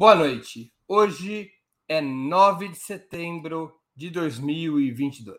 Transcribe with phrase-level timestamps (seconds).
[0.00, 0.72] Boa noite.
[0.88, 1.50] Hoje
[1.86, 5.38] é 9 de setembro de 2022.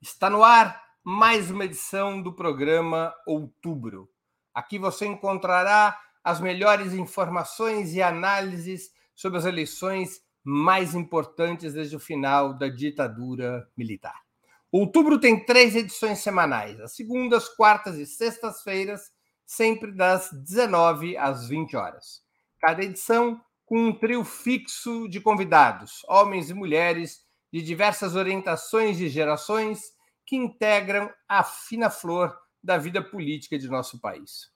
[0.00, 4.08] Está no ar mais uma edição do programa Outubro.
[4.54, 12.00] Aqui você encontrará as melhores informações e análises sobre as eleições mais importantes desde o
[12.00, 14.22] final da ditadura militar.
[14.70, 19.10] Outubro tem três edições semanais, as segundas, quartas e sextas-feiras,
[19.44, 22.22] sempre das 19 às 20 horas.
[22.60, 29.10] Cada edição com um trio fixo de convidados, homens e mulheres de diversas orientações e
[29.10, 29.92] gerações
[30.24, 34.50] que integram a fina flor da vida política de nosso país.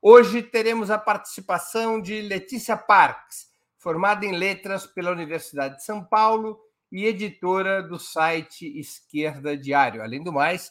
[0.00, 6.56] Hoje teremos a participação de Letícia Parques, formada em letras pela Universidade de São Paulo
[6.92, 10.02] e editora do site Esquerda Diário.
[10.02, 10.70] Além do mais,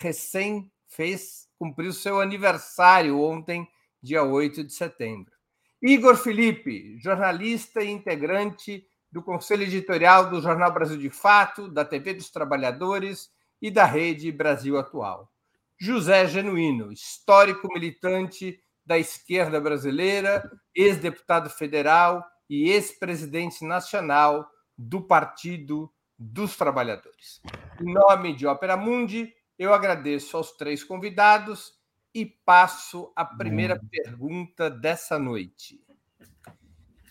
[0.00, 3.68] recém fez cumpriu seu aniversário ontem,
[4.02, 5.39] dia 8 de setembro.
[5.82, 12.12] Igor Felipe, jornalista e integrante do Conselho Editorial do Jornal Brasil de Fato, da TV
[12.12, 13.30] dos Trabalhadores
[13.62, 15.32] e da Rede Brasil Atual.
[15.78, 26.58] José Genuíno, histórico militante da esquerda brasileira, ex-deputado federal e ex-presidente nacional do Partido dos
[26.58, 27.40] Trabalhadores.
[27.80, 31.79] Em nome de Ópera Mundi, eu agradeço aos três convidados
[32.14, 33.88] e passo a primeira hum.
[33.88, 35.80] pergunta dessa noite.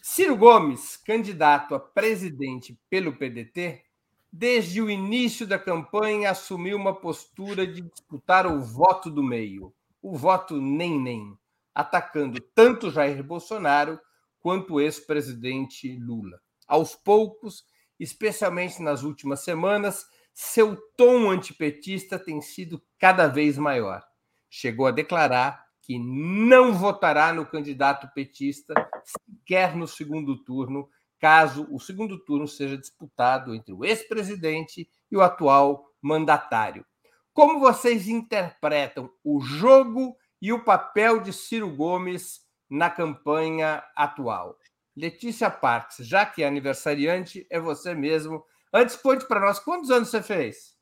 [0.02, 3.84] Ciro Gomes, candidato a presidente pelo PDT,
[4.32, 10.18] desde o início da campanha assumiu uma postura de disputar o voto do meio, o
[10.18, 11.38] voto nem-nem,
[11.74, 14.00] atacando tanto Jair Bolsonaro
[14.40, 16.40] quanto o ex-presidente Lula.
[16.68, 17.64] Aos poucos,
[18.00, 24.09] especialmente nas últimas semanas, seu tom antipetista tem sido cada vez maior
[24.50, 28.74] chegou a declarar que não votará no candidato petista
[29.04, 30.88] sequer no segundo turno,
[31.20, 36.86] caso o segundo turno seja disputado entre o ex-presidente e o atual mandatário.
[37.34, 44.58] Como vocês interpretam o jogo e o papel de Ciro Gomes na campanha atual?
[44.96, 48.44] Letícia Parks, já que é aniversariante, é você mesmo.
[48.74, 50.78] Antes, conte para nós quantos anos você fez?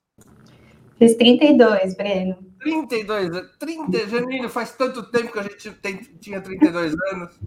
[0.97, 2.38] Fiz 32, Breno.
[2.72, 3.51] 32 anos.
[3.57, 7.39] 30, Janine, faz tanto tempo que a gente tem, tinha 32 anos.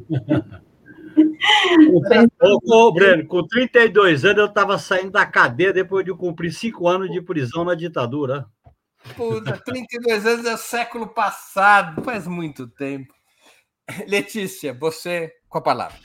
[2.43, 6.89] ô, ô, Breno, com 32 anos eu estava saindo da cadeia depois de cumprir 5
[6.89, 8.47] anos de prisão na ditadura.
[9.17, 13.13] Puta, 32 anos é o século passado, faz muito tempo.
[14.07, 15.99] Letícia, você com a palavra.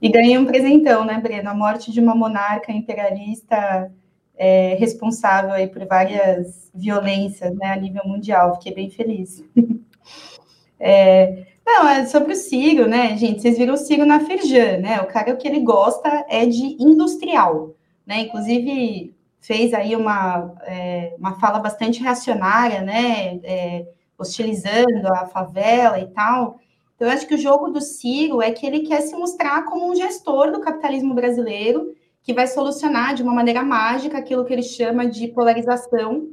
[0.00, 1.48] E ganhei um presentão, né, Breno?
[1.48, 3.90] A morte de uma monarca imperialista
[4.36, 8.54] é, responsável aí por várias violências né, a nível mundial.
[8.54, 9.42] Fiquei bem feliz.
[10.78, 13.42] é, não, é sobre o Ciro, né, gente?
[13.42, 15.00] Vocês viram o Ciro na Firjan, né?
[15.00, 17.74] O cara o que ele gosta é de industrial,
[18.06, 18.20] né?
[18.20, 23.40] Inclusive fez aí uma, é, uma fala bastante reacionária, né?
[23.42, 23.86] É,
[24.18, 26.58] hostilizando a favela e tal.
[26.94, 29.90] Então, eu acho que o jogo do Ciro é que ele quer se mostrar como
[29.90, 31.94] um gestor do capitalismo brasileiro
[32.26, 36.28] que vai solucionar de uma maneira mágica aquilo que ele chama de polarização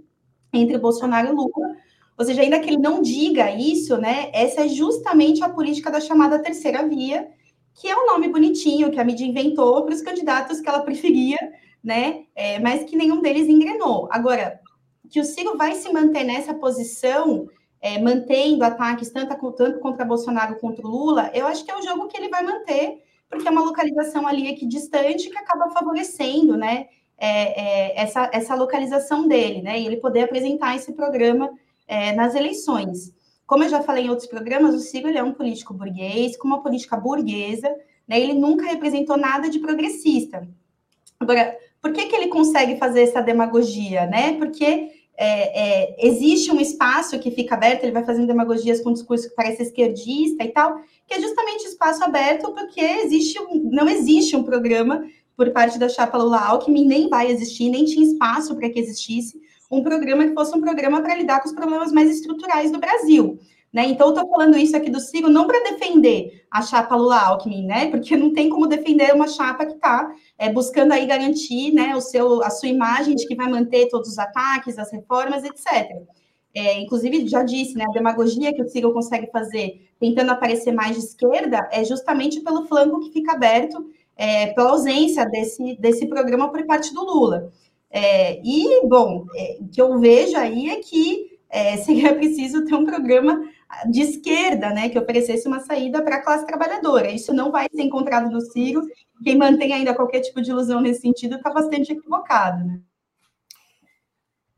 [0.51, 1.77] entre Bolsonaro e Lula.
[2.17, 6.01] Ou seja, ainda que ele não diga isso, né, essa é justamente a política da
[6.01, 7.27] chamada terceira via,
[7.75, 11.37] que é um nome bonitinho que a mídia inventou para os candidatos que ela preferia,
[11.83, 14.09] né, é, mas que nenhum deles engrenou.
[14.11, 14.59] Agora,
[15.11, 17.47] que o Ciro vai se manter nessa posição,
[17.79, 22.07] é, mantendo ataques tanto, tanto contra Bolsonaro quanto Lula, eu acho que é o jogo
[22.07, 23.03] que ele vai manter
[23.33, 26.87] porque é uma localização ali aqui distante que acaba favorecendo, né,
[27.17, 31.51] é, é, essa, essa localização dele, né, e ele poder apresentar esse programa
[31.87, 33.13] é, nas eleições.
[33.45, 36.61] Como eu já falei em outros programas, o Ciro é um político burguês, com uma
[36.61, 37.69] política burguesa,
[38.07, 40.47] né, ele nunca representou nada de progressista.
[41.19, 44.37] Agora, por que, que ele consegue fazer essa demagogia, né?
[44.37, 48.93] Porque é, é, existe um espaço que fica aberto, ele vai fazendo demagogias com um
[48.93, 53.87] discurso que parece esquerdista e tal, que é justamente espaço aberto porque existe um, não
[53.87, 55.03] existe um programa
[55.35, 59.39] por parte da chapa Lula Alckmin, nem vai existir, nem tinha espaço para que existisse
[59.71, 63.39] um programa que fosse um programa para lidar com os problemas mais estruturais do Brasil.
[63.73, 63.87] Né?
[63.87, 67.89] Então, eu estou falando isso aqui do Ciro não para defender a chapa Lula-Alckmin, né?
[67.89, 72.01] Porque não tem como defender uma chapa que está é, buscando aí garantir né, o
[72.01, 75.89] seu, a sua imagem de que vai manter todos os ataques, as reformas, etc.
[76.53, 80.95] É, inclusive, já disse, né, a demagogia que o Ciro consegue fazer tentando aparecer mais
[80.95, 86.51] de esquerda é justamente pelo flanco que fica aberto é, pela ausência desse, desse programa
[86.51, 87.51] por parte do Lula.
[87.89, 92.75] É, e, bom, é, o que eu vejo aí é que é, seria preciso ter
[92.75, 93.41] um programa
[93.89, 97.11] de esquerda, né, que oferecesse uma saída para a classe trabalhadora.
[97.11, 98.81] Isso não vai ser encontrado no Ciro.
[99.23, 102.63] Quem mantém ainda qualquer tipo de ilusão nesse sentido está bastante equivocado.
[102.65, 102.79] Né?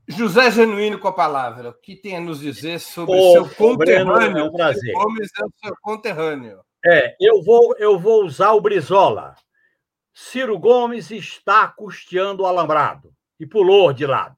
[0.07, 4.13] José Genuíno com a palavra, o que tem a nos dizer sobre o seu conterrâneo?
[4.13, 4.93] Breno, é um prazer.
[4.93, 6.59] Gomes é o seu conterrâneo.
[6.85, 9.35] É, eu vou, eu vou usar o Brizola.
[10.13, 14.37] Ciro Gomes está custeando o alambrado e pulou de lado.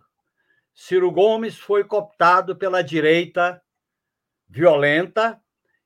[0.74, 3.62] Ciro Gomes foi cooptado pela direita
[4.50, 5.40] violenta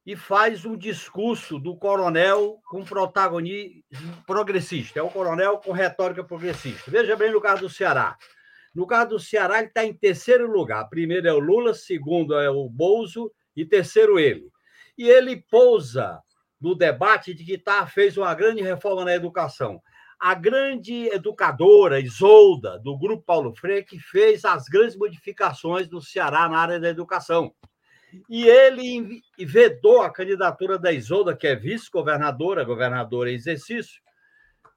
[0.06, 3.84] e faz um discurso do coronel com protagonismo
[4.26, 5.00] progressista.
[5.00, 6.90] É o coronel com retórica progressista.
[6.90, 8.18] Veja bem no caso do Ceará.
[8.74, 10.90] No caso do Ceará, ele está em terceiro lugar.
[10.90, 14.50] Primeiro é o Lula, segundo é o Bolso e terceiro ele.
[14.98, 16.22] E ele pousa
[16.60, 19.82] no debate de que tá, fez uma grande reforma na educação.
[20.20, 26.48] A grande educadora Isolda, do Grupo Paulo Freire, que fez as grandes modificações no Ceará
[26.48, 27.54] na área da educação.
[28.30, 34.02] E ele vedou a candidatura da Isolda, que é vice-governadora, governadora em exercício,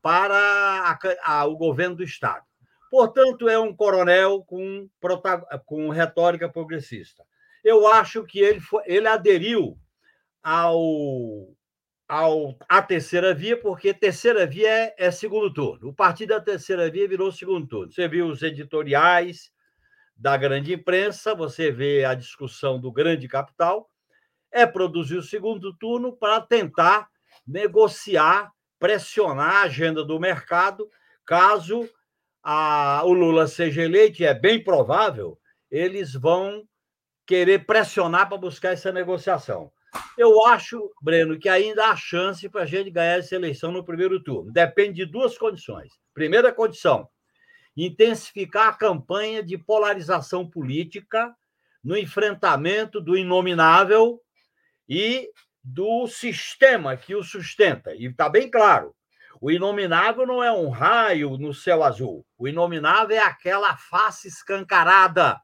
[0.02, 2.44] para a, a, o governo do Estado.
[2.90, 4.88] Portanto, é um coronel com,
[5.66, 7.24] com retórica progressista.
[7.64, 9.76] Eu acho que ele, foi, ele aderiu
[10.42, 11.48] ao,
[12.06, 15.88] ao, à terceira via, porque terceira via é, é, segundo turno.
[15.88, 17.90] O partido da terceira via virou segundo turno.
[17.90, 19.50] Você viu os editoriais
[20.16, 23.88] da grande imprensa, você vê a discussão do grande capital,
[24.50, 27.08] é produzir o segundo turno para tentar
[27.46, 30.88] negociar, pressionar a agenda do mercado,
[31.26, 31.88] caso
[32.42, 35.38] a, o Lula seja eleito, e é bem provável,
[35.70, 36.62] eles vão
[37.26, 39.72] querer pressionar para buscar essa negociação.
[40.16, 44.22] Eu acho, Breno, que ainda há chance para a gente ganhar essa eleição no primeiro
[44.22, 44.52] turno.
[44.52, 45.92] Depende de duas condições.
[46.12, 47.08] Primeira condição:
[47.76, 51.34] intensificar a campanha de polarização política
[51.82, 54.20] no enfrentamento do inominável
[54.88, 55.30] e
[55.62, 57.94] do sistema que o sustenta.
[57.94, 58.94] E está bem claro:
[59.40, 62.24] o inominável não é um raio no céu azul.
[62.38, 65.40] O inominável é aquela face escancarada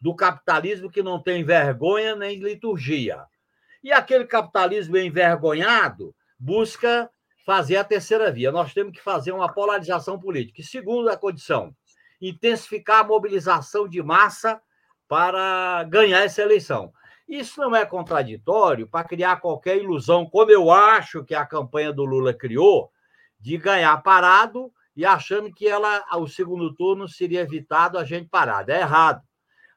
[0.00, 3.24] do capitalismo que não tem vergonha nem liturgia.
[3.82, 7.10] E aquele capitalismo envergonhado busca
[7.46, 8.50] fazer a terceira via.
[8.50, 10.60] Nós temos que fazer uma polarização política.
[10.60, 11.74] E segunda condição,
[12.20, 14.60] intensificar a mobilização de massa
[15.08, 16.92] para ganhar essa eleição.
[17.28, 22.04] Isso não é contraditório para criar qualquer ilusão, como eu acho que a campanha do
[22.04, 22.90] Lula criou,
[23.38, 28.72] de ganhar parado e achando que ela, o segundo turno seria evitado a gente parado.
[28.72, 29.22] É errado.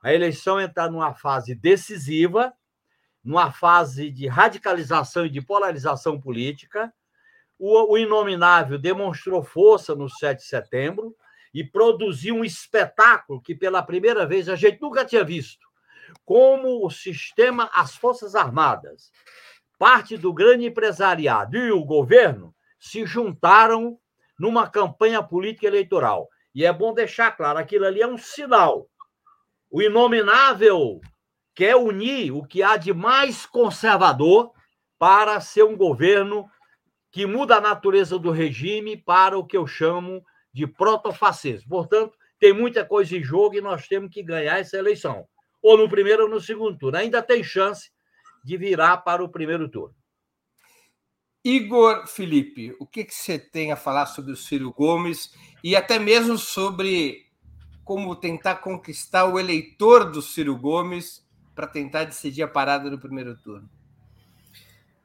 [0.02, 2.52] A eleição entra numa fase decisiva
[3.24, 6.94] numa fase de radicalização e de polarização política.
[7.60, 11.14] O, o Inominável demonstrou força no 7 de setembro
[11.54, 15.68] e produziu um espetáculo que, pela primeira vez, a gente nunca tinha visto.
[16.24, 19.12] Como o sistema, as Forças Armadas,
[19.78, 24.00] parte do grande empresariado e o governo se juntaram
[24.40, 26.30] numa campanha política eleitoral.
[26.56, 28.88] E é bom deixar claro: aquilo ali é um sinal.
[29.70, 31.02] O inominável
[31.54, 34.52] quer unir o que há de mais conservador
[34.98, 36.50] para ser um governo
[37.12, 40.24] que muda a natureza do regime para o que eu chamo
[40.54, 41.70] de protofascismo.
[41.70, 45.26] Portanto, tem muita coisa em jogo e nós temos que ganhar essa eleição.
[45.62, 46.98] Ou no primeiro ou no segundo turno.
[46.98, 47.92] Ainda tem chance
[48.44, 49.96] de virar para o primeiro turno.
[51.44, 55.98] Igor Felipe, o que, que você tem a falar sobre o Ciro Gomes e até
[55.98, 57.28] mesmo sobre
[57.84, 61.26] como tentar conquistar o eleitor do Ciro Gomes
[61.56, 63.70] para tentar decidir a parada no primeiro turno.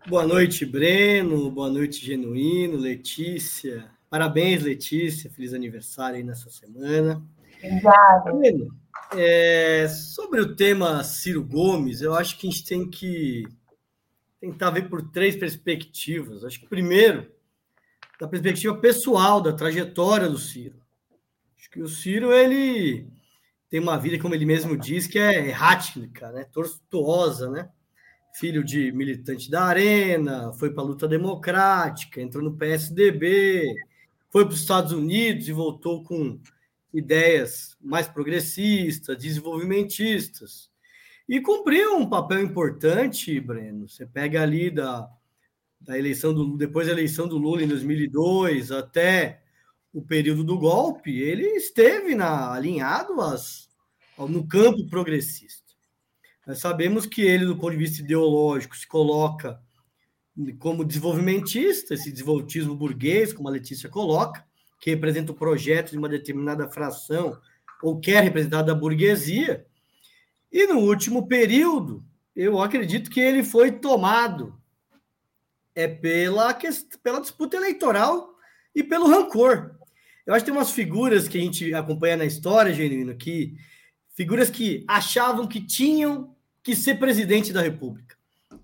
[0.06, 1.50] Boa noite, Breno.
[1.50, 3.90] Boa noite, Genuíno, Letícia.
[4.10, 5.30] Parabéns, Letícia.
[5.30, 7.22] Feliz aniversário aí nessa semana.
[7.56, 8.30] Obrigada.
[8.34, 8.68] Breno,
[9.16, 13.44] é, sobre o tema Ciro Gomes, eu acho que a gente tem que
[14.38, 16.44] tentar ver por três perspectivas.
[16.44, 17.26] Acho que, primeiro,
[18.20, 20.76] da perspectiva pessoal, da trajetória do Ciro.
[21.58, 23.08] Acho que o Ciro, ele
[23.70, 26.44] tem uma vida, como ele mesmo diz, que é errática, né?
[26.44, 27.70] tortuosa, né?
[28.34, 33.72] Filho de militante da Arena, foi para a luta democrática, entrou no PSDB,
[34.30, 36.40] foi para os Estados Unidos e voltou com
[36.92, 40.70] ideias mais progressistas, desenvolvimentistas.
[41.28, 43.88] E cumpriu um papel importante, Breno.
[43.88, 45.08] Você pega ali da,
[45.80, 49.42] da eleição do depois da eleição do Lula em 2002 até
[49.92, 53.68] o período do golpe, ele esteve na, alinhado às,
[54.18, 55.63] no campo progressista.
[56.46, 59.60] Nós sabemos que ele, do ponto de vista ideológico, se coloca
[60.58, 64.44] como desenvolvimentista, esse desenvolvimentismo burguês, como a Letícia coloca,
[64.80, 67.38] que representa o projeto de uma determinada fração
[67.82, 69.66] ou quer representar da burguesia.
[70.52, 74.58] E no último período, eu acredito que ele foi tomado
[75.74, 76.56] é pela,
[77.02, 78.34] pela disputa eleitoral
[78.74, 79.74] e pelo rancor.
[80.26, 83.56] Eu acho que tem umas figuras que a gente acompanha na história, Genuíno, que
[84.14, 86.33] figuras que achavam que tinham
[86.64, 88.16] que ser presidente da República.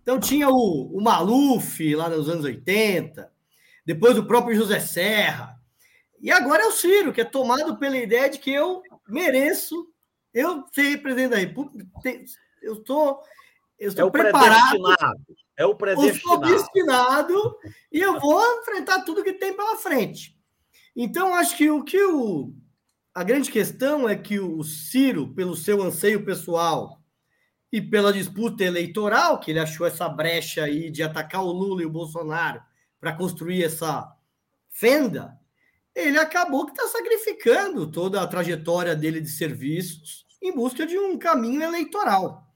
[0.03, 3.31] Então tinha o, o Maluf lá nos anos 80,
[3.85, 5.61] depois o próprio José Serra,
[6.21, 9.87] e agora é o Ciro, que é tomado pela ideia de que eu mereço,
[10.35, 11.87] eu ser presidente da República,
[12.63, 13.21] eu estou
[13.79, 14.77] eu estou é preparado.
[15.57, 16.11] É o predestinado.
[16.11, 17.59] Eu estou destinado
[17.91, 20.39] e eu vou enfrentar tudo que tem pela frente.
[20.95, 22.53] Então, acho que o que o.
[23.15, 27.00] A grande questão é que o Ciro, pelo seu anseio pessoal
[27.73, 31.87] e pela disputa eleitoral, que ele achou essa brecha aí de atacar o Lula e
[31.87, 32.61] o Bolsonaro
[33.01, 34.13] para construir essa
[34.69, 35.39] fenda,
[35.95, 41.19] ele acabou que está sacrificando toda a trajetória dele de serviços em busca de um
[41.19, 42.47] caminho eleitoral.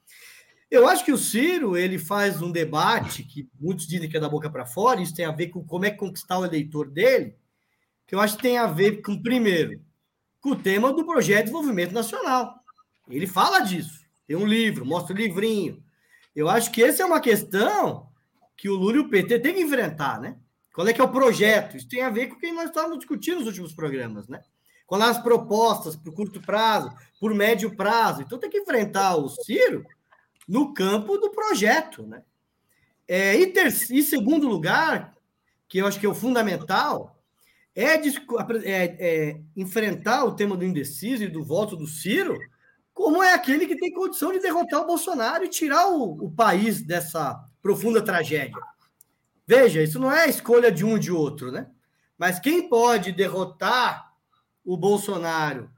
[0.70, 4.28] Eu acho que o Ciro ele faz um debate que muitos dizem que é da
[4.28, 7.36] boca para fora, isso tem a ver com como é conquistar o eleitor dele,
[8.06, 9.80] que eu acho que tem a ver com, primeiro,
[10.40, 12.54] com o tema do projeto de desenvolvimento nacional.
[13.08, 15.82] Ele fala disso, tem um livro, mostra o livrinho.
[16.34, 18.08] Eu acho que essa é uma questão
[18.56, 20.36] que o Lula e o PT têm que enfrentar, né?
[20.72, 21.76] Qual é que é o projeto?
[21.76, 24.40] Isso tem a ver com o que nós estávamos discutindo nos últimos programas, né?
[24.86, 28.22] Qual é as propostas para o curto prazo, por médio prazo.
[28.22, 29.84] Então tem que enfrentar o Ciro
[30.46, 32.22] no campo do projeto, né?
[33.08, 35.14] É, e, ter, segundo lugar,
[35.68, 37.18] que eu acho que é o fundamental,
[37.74, 38.04] é, é,
[38.64, 42.38] é, enfrentar o tema do indeciso e do voto do Ciro
[42.94, 46.80] como é aquele que tem condição de derrotar o Bolsonaro e tirar o, o país
[46.80, 48.62] dessa profunda tragédia.
[49.46, 51.68] Veja, isso não é a escolha de um ou de outro, né?
[52.16, 54.14] Mas quem pode derrotar
[54.64, 55.68] o Bolsonaro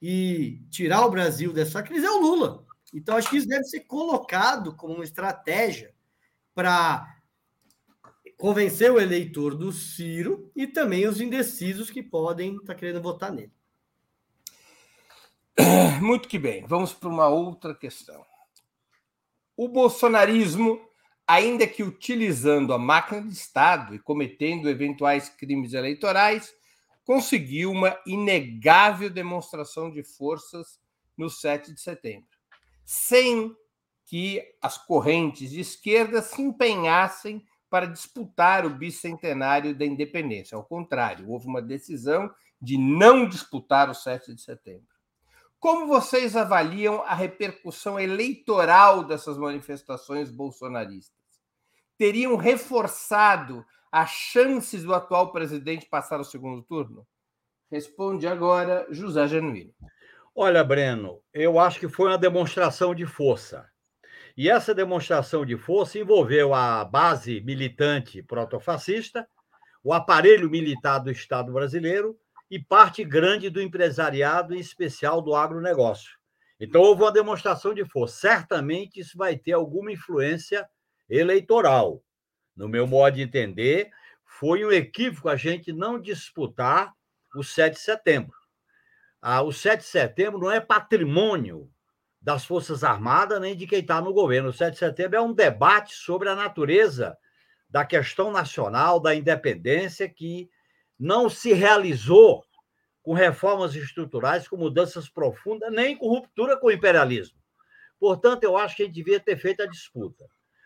[0.00, 2.64] e tirar o Brasil dessa crise é o Lula.
[2.94, 5.92] Então, acho que isso deve ser colocado como uma estratégia
[6.54, 7.16] para
[8.36, 13.32] convencer o eleitor do Ciro e também os indecisos que podem estar tá querendo votar
[13.32, 13.55] nele.
[16.00, 16.64] Muito que bem.
[16.66, 18.24] Vamos para uma outra questão.
[19.56, 20.80] O bolsonarismo
[21.26, 26.54] ainda que utilizando a máquina de Estado e cometendo eventuais crimes eleitorais,
[27.04, 30.78] conseguiu uma inegável demonstração de forças
[31.16, 32.28] no 7 de setembro,
[32.84, 33.54] sem
[34.04, 40.54] que as correntes de esquerda se empenhassem para disputar o bicentenário da independência.
[40.54, 44.95] Ao contrário, houve uma decisão de não disputar o 7 de setembro.
[45.58, 51.16] Como vocês avaliam a repercussão eleitoral dessas manifestações bolsonaristas?
[51.98, 57.06] teriam reforçado as chances do atual presidente passar o segundo turno?
[57.70, 59.72] Responde agora José Genuíno.
[60.34, 63.66] Olha, Breno, eu acho que foi uma demonstração de força.
[64.36, 69.26] E essa demonstração de força envolveu a base militante protofascista,
[69.82, 72.18] o aparelho militar do Estado brasileiro
[72.50, 76.16] e parte grande do empresariado, em especial do agronegócio.
[76.58, 78.16] Então, houve uma demonstração de força.
[78.16, 80.66] Certamente isso vai ter alguma influência
[81.08, 82.02] eleitoral.
[82.56, 83.90] No meu modo de entender,
[84.24, 86.92] foi um equívoco a gente não disputar
[87.34, 88.34] o 7 de setembro.
[89.20, 91.70] Ah, o 7 de setembro não é patrimônio
[92.20, 94.48] das Forças Armadas nem de quem está no governo.
[94.48, 97.16] O 7 de setembro é um debate sobre a natureza
[97.68, 100.48] da questão nacional, da independência, que
[100.98, 102.44] não se realizou
[103.02, 107.38] com reformas estruturais, com mudanças profundas, nem com ruptura com o imperialismo.
[108.00, 110.24] Portanto, eu acho que a gente devia ter feito a disputa.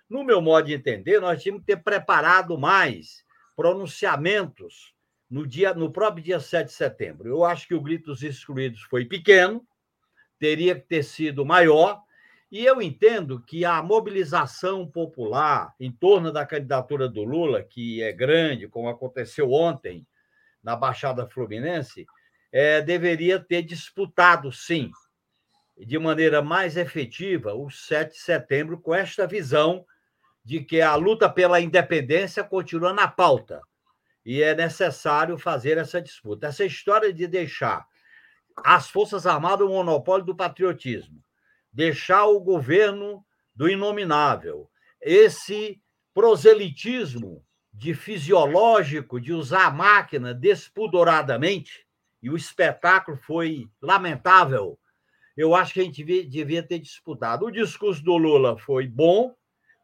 [0.09, 4.95] No meu modo de entender, nós tínhamos que ter preparado mais pronunciamentos
[5.29, 7.29] no dia, no próprio dia 7 de setembro.
[7.29, 9.65] Eu acho que o grito dos excluídos foi pequeno,
[10.39, 12.03] teria que ter sido maior,
[12.51, 18.13] e eu entendo que a mobilização popular em torno da candidatura do Lula, que é
[18.13, 20.05] grande, como aconteceu ontem
[20.63, 22.07] na Baixada Fluminense,
[22.53, 24.91] é, deveria ter disputado, sim,
[25.79, 29.85] de maneira mais efetiva, o 7 de setembro, com esta visão
[30.45, 33.61] de que a luta pela independência continua na pauta
[34.25, 36.49] e é necessário fazer essa disputa.
[36.49, 37.87] Essa história de deixar
[38.65, 41.23] as Forças Armadas o monopólio do patriotismo,
[41.73, 43.25] deixar o governo
[43.55, 45.81] do inominável, esse
[46.13, 47.45] proselitismo
[47.81, 51.87] de fisiológico de usar a máquina despudoradamente,
[52.23, 54.79] e o espetáculo foi lamentável.
[55.35, 57.47] Eu acho que a gente devia, ter disputado.
[57.47, 59.35] O discurso do Lula foi bom,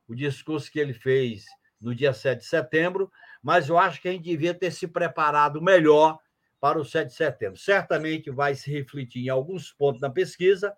[0.06, 1.46] o discurso que ele fez
[1.80, 3.10] no dia 7 de setembro,
[3.42, 6.18] mas eu acho que a gente devia ter se preparado melhor
[6.60, 7.58] para o 7 de setembro.
[7.58, 10.76] Certamente vai se refletir em alguns pontos na pesquisa.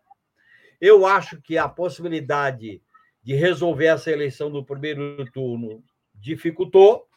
[0.80, 2.80] Eu acho que a possibilidade
[3.24, 5.82] de resolver essa eleição no primeiro turno
[6.20, 7.08] dificultou,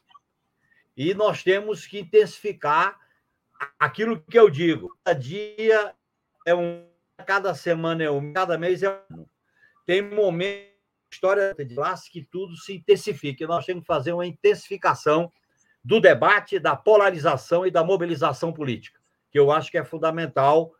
[0.95, 2.99] e nós temos que intensificar
[3.79, 4.97] aquilo que eu digo.
[5.03, 5.95] Cada dia
[6.45, 6.85] é um,
[7.25, 9.25] cada semana é um, cada mês é um.
[9.85, 10.71] Tem momento
[11.11, 13.43] história de classe que tudo se intensifica.
[13.43, 15.31] E nós temos que fazer uma intensificação
[15.83, 18.99] do debate, da polarização e da mobilização política,
[19.31, 20.73] que eu acho que é fundamental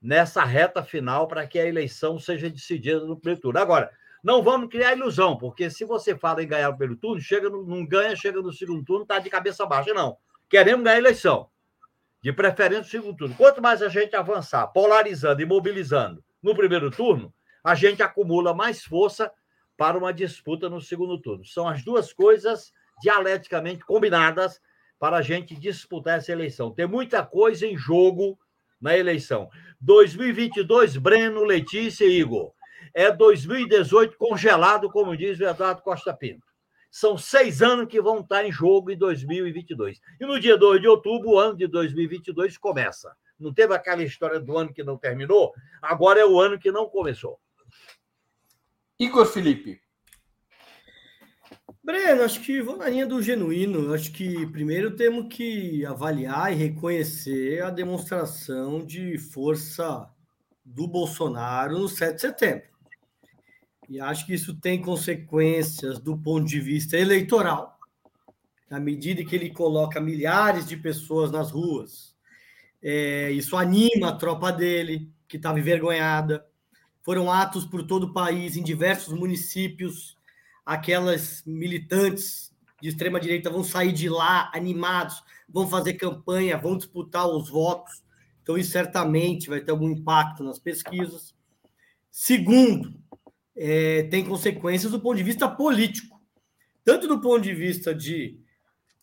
[0.00, 3.58] nessa reta final para que a eleição seja decidida no primeiro turno.
[3.58, 3.90] Agora,
[4.24, 7.62] não vamos criar ilusão, porque se você fala em ganhar o primeiro turno, chega no,
[7.62, 10.16] não ganha, chega no segundo turno, está de cabeça baixa, não.
[10.48, 11.50] Queremos ganhar a eleição,
[12.22, 13.34] de preferência no segundo turno.
[13.34, 18.82] Quanto mais a gente avançar, polarizando e mobilizando no primeiro turno, a gente acumula mais
[18.82, 19.30] força
[19.76, 21.44] para uma disputa no segundo turno.
[21.44, 24.58] São as duas coisas dialeticamente combinadas
[24.98, 26.70] para a gente disputar essa eleição.
[26.70, 28.38] Tem muita coisa em jogo
[28.80, 29.50] na eleição.
[29.82, 32.53] 2022, Breno, Letícia e Igor.
[32.94, 36.46] É 2018 congelado, como diz o Eduardo Costa Pinto.
[36.90, 40.00] São seis anos que vão estar em jogo em 2022.
[40.20, 43.12] E no dia 2 de outubro, o ano de 2022 começa.
[43.36, 45.52] Não teve aquela história do ano que não terminou?
[45.82, 47.40] Agora é o ano que não começou.
[48.96, 49.80] Igor Felipe.
[51.82, 53.92] Breno, acho que vou na linha do genuíno.
[53.92, 60.08] Acho que primeiro temos que avaliar e reconhecer a demonstração de força
[60.64, 62.73] do Bolsonaro no 7 de setembro.
[63.88, 67.78] E acho que isso tem consequências do ponto de vista eleitoral,
[68.70, 72.14] na medida que ele coloca milhares de pessoas nas ruas.
[72.82, 76.46] É, isso anima a tropa dele, que estava envergonhada.
[77.02, 80.16] Foram atos por todo o país, em diversos municípios.
[80.64, 87.26] Aquelas militantes de extrema direita vão sair de lá animados, vão fazer campanha, vão disputar
[87.26, 88.02] os votos.
[88.42, 91.34] Então, isso certamente vai ter algum impacto nas pesquisas.
[92.10, 92.94] Segundo,
[93.56, 96.20] é, tem consequências do ponto de vista político,
[96.84, 98.38] tanto do ponto de vista de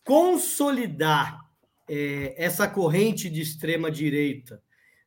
[0.04, 1.40] consolidar
[1.88, 4.62] é, essa corrente de extrema direita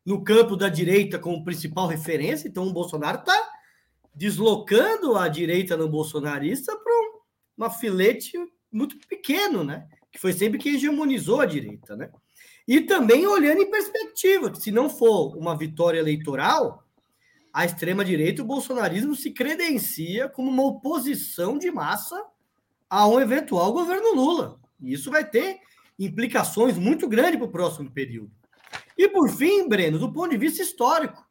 [0.06, 2.48] no campo da direita como principal referência.
[2.48, 3.52] Então, o Bolsonaro está
[4.14, 7.20] deslocando a direita no bolsonarista para um,
[7.58, 8.38] uma filete
[8.72, 9.88] muito pequeno, né?
[10.12, 12.10] Que foi sempre quem hegemonizou a direita, né?
[12.68, 16.85] E também olhando em perspectiva, que se não for uma vitória eleitoral,
[17.56, 22.22] a extrema-direita, o bolsonarismo se credencia como uma oposição de massa
[22.90, 24.60] a um eventual governo Lula.
[24.82, 25.60] E isso vai ter
[25.98, 28.30] implicações muito grandes para o próximo período.
[28.98, 31.26] E por fim, Breno, do ponto de vista histórico,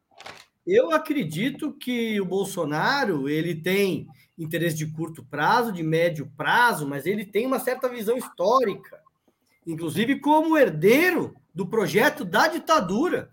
[0.65, 7.05] eu acredito que o Bolsonaro ele tem interesse de curto prazo, de médio prazo, mas
[7.05, 8.99] ele tem uma certa visão histórica,
[9.63, 13.29] inclusive como herdeiro do projeto da ditadura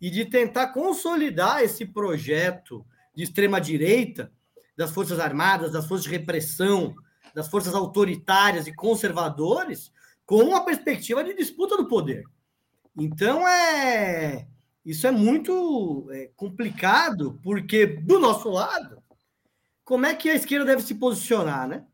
[0.00, 4.30] e de tentar consolidar esse projeto de extrema direita
[4.76, 6.94] das forças armadas, das forças de repressão,
[7.34, 9.90] das forças autoritárias e conservadores,
[10.24, 12.24] com uma perspectiva de disputa do poder.
[12.96, 14.46] Então é
[14.84, 19.02] isso é muito é, complicado, porque do nosso lado,
[19.84, 21.84] como é que a esquerda deve se posicionar, né?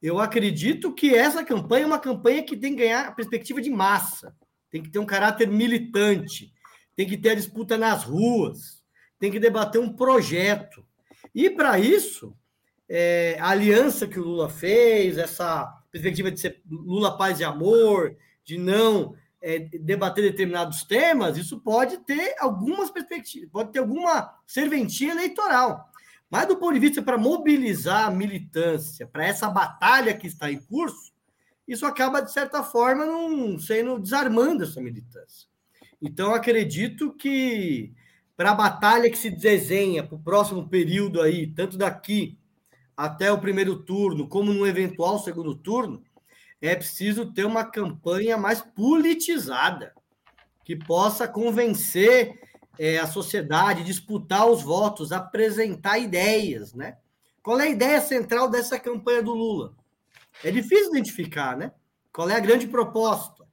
[0.00, 3.70] Eu acredito que essa campanha é uma campanha que tem que ganhar a perspectiva de
[3.70, 4.32] massa,
[4.70, 6.52] tem que ter um caráter militante,
[6.98, 8.82] tem que ter a disputa nas ruas,
[9.20, 10.84] tem que debater um projeto.
[11.32, 12.36] E para isso,
[12.88, 18.16] é, a aliança que o Lula fez, essa perspectiva de ser Lula paz e amor,
[18.42, 25.12] de não é, debater determinados temas, isso pode ter algumas perspectivas, pode ter alguma serventia
[25.12, 25.88] eleitoral.
[26.28, 30.58] Mas do ponto de vista para mobilizar a militância para essa batalha que está em
[30.58, 31.12] curso,
[31.68, 35.46] isso acaba, de certa forma, não sendo desarmando essa militância.
[36.00, 37.92] Então, acredito que
[38.36, 42.38] para a batalha que se desenha para o próximo período aí, tanto daqui
[42.96, 46.02] até o primeiro turno, como no eventual segundo turno,
[46.60, 49.92] é preciso ter uma campanha mais politizada,
[50.64, 52.38] que possa convencer
[52.78, 56.98] é, a sociedade, disputar os votos, apresentar ideias, né?
[57.42, 59.74] Qual é a ideia central dessa campanha do Lula?
[60.44, 61.72] É difícil identificar, né?
[62.12, 63.46] Qual é a grande proposta?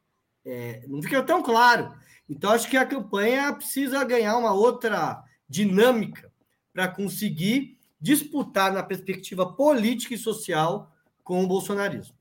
[0.46, 1.94] É, não fica tão claro.
[2.30, 6.32] Então, acho que a campanha precisa ganhar uma outra dinâmica
[6.74, 10.92] para conseguir disputar na perspectiva política e social
[11.24, 12.16] com o bolsonarismo.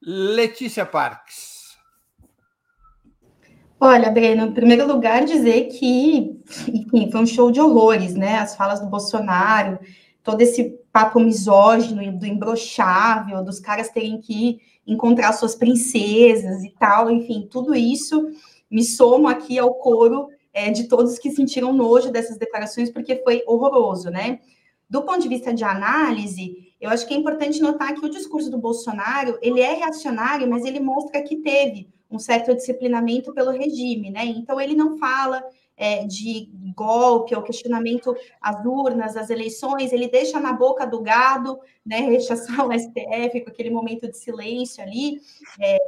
[0.00, 1.76] Letícia Parques.
[3.80, 8.38] Olha, Breno, em primeiro lugar, dizer que enfim, foi um show de horrores, né?
[8.38, 9.78] As falas do Bolsonaro,
[10.22, 17.10] todo esse papo misógino, do imbrochável, dos caras terem que encontrar suas princesas e tal,
[17.10, 18.28] enfim, tudo isso
[18.72, 23.44] me somo aqui ao coro é, de todos que sentiram nojo dessas declarações, porque foi
[23.46, 24.40] horroroso, né?
[24.92, 28.50] do ponto de vista de análise, eu acho que é importante notar que o discurso
[28.50, 34.10] do Bolsonaro, ele é reacionário, mas ele mostra que teve um certo disciplinamento pelo regime,
[34.10, 34.22] né?
[34.26, 35.42] Então, ele não fala
[35.78, 41.58] é, de golpe ou questionamento às urnas, às eleições, ele deixa na boca do gado,
[41.86, 45.22] né, rechaçar o STF com aquele momento de silêncio ali,
[45.58, 45.78] é,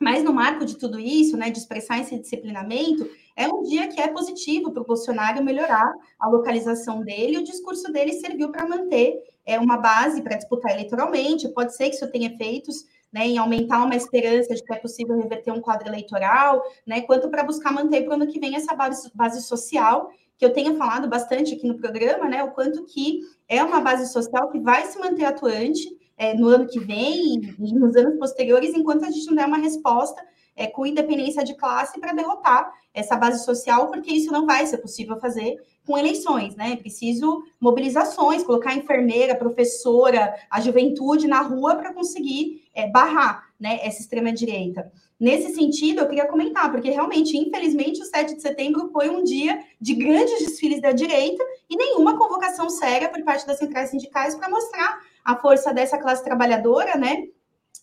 [0.00, 4.00] mas no marco de tudo isso, né, de expressar esse disciplinamento, é um dia que
[4.00, 9.22] é positivo para o Bolsonaro melhorar a localização dele, o discurso dele serviu para manter
[9.44, 13.82] é, uma base para disputar eleitoralmente, pode ser que isso tenha efeitos né, em aumentar
[13.84, 18.02] uma esperança de que é possível reverter um quadro eleitoral, né, quanto para buscar manter
[18.02, 21.66] para o ano que vem essa base, base social, que eu tenho falado bastante aqui
[21.66, 25.97] no programa, né, o quanto que é uma base social que vai se manter atuante
[26.18, 29.56] é, no ano que vem e nos anos posteriores, enquanto a gente não der uma
[29.56, 30.20] resposta
[30.56, 34.78] é, com independência de classe para derrotar essa base social, porque isso não vai ser
[34.78, 36.72] possível fazer com eleições, né?
[36.72, 43.80] É preciso mobilizações, colocar enfermeira, professora, a juventude na rua para conseguir é, barrar né,
[43.82, 44.90] essa extrema-direita.
[45.18, 49.58] Nesse sentido, eu queria comentar, porque realmente, infelizmente, o 7 de setembro foi um dia
[49.80, 54.48] de grandes desfiles da direita e nenhuma convocação séria por parte das centrais sindicais para
[54.48, 57.24] mostrar a força dessa classe trabalhadora, né?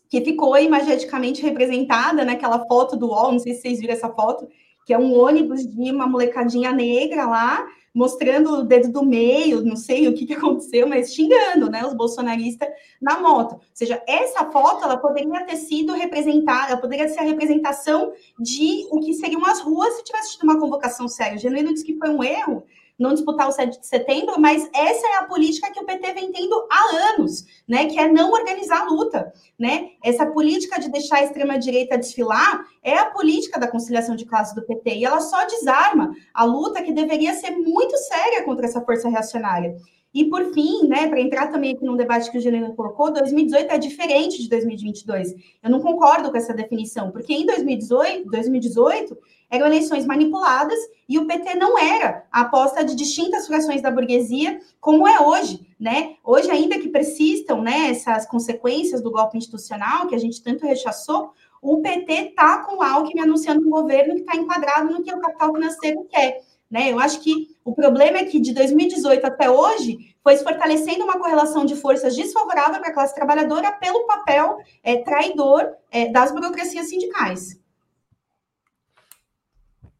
[0.09, 4.47] Que ficou imageticamente representada naquela foto do UOL, não sei se vocês viram essa foto,
[4.85, 9.77] que é um ônibus de uma molecadinha negra lá, mostrando o dedo do meio, não
[9.77, 12.67] sei o que, que aconteceu, mas xingando, né, os bolsonaristas
[13.01, 13.53] na moto.
[13.53, 18.99] Ou seja, essa foto, ela poderia ter sido representada, poderia ser a representação de o
[18.99, 21.37] que seriam as ruas se tivesse tido uma convocação séria.
[21.37, 22.63] O Genuíno disse que foi um erro,
[22.97, 26.31] não disputar o 7 de setembro, mas essa é a política que o PT vem
[26.31, 27.87] tendo há anos, né?
[27.87, 29.89] Que é não organizar a luta, né?
[30.03, 34.65] Essa política de deixar a extrema-direita desfilar é a política da conciliação de classes do
[34.65, 39.09] PT, e ela só desarma a luta que deveria ser muito séria contra essa força
[39.09, 39.75] reacionária.
[40.15, 43.69] E por fim, né, para entrar também aqui num debate que o Juliano colocou, 2018
[43.69, 45.33] é diferente de 2022.
[45.61, 49.17] Eu não concordo com essa definição, porque em 2018, 2018
[49.49, 54.59] eram eleições manipuladas e o PT não era a aposta de distintas frações da burguesia
[54.79, 56.15] como é hoje, né?
[56.23, 61.31] Hoje, ainda que persistam né, essas consequências do golpe institucional que a gente tanto rechaçou,
[61.61, 65.19] o PT está com o Alckmin anunciando um governo que está enquadrado no que o
[65.19, 66.43] capital financeiro quer.
[66.69, 66.91] Né?
[66.91, 71.19] Eu acho que o problema é que de 2018 até hoje foi se fortalecendo uma
[71.19, 76.89] correlação de forças desfavorável para a classe trabalhadora pelo papel é, traidor é, das burocracias
[76.89, 77.59] sindicais.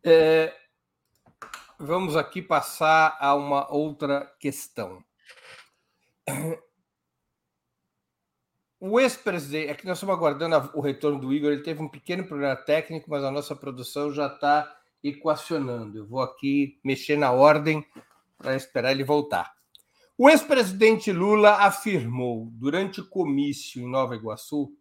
[0.07, 0.53] É,
[1.79, 5.03] vamos aqui passar a uma outra questão.
[8.79, 12.23] O ex-presidente, é que nós estamos aguardando o retorno do Igor, ele teve um pequeno
[12.23, 15.97] problema técnico, mas a nossa produção já está equacionando.
[15.97, 17.83] Eu vou aqui mexer na ordem
[18.37, 19.55] para esperar ele voltar.
[20.15, 24.71] O ex-presidente Lula afirmou durante o comício em Nova Iguaçu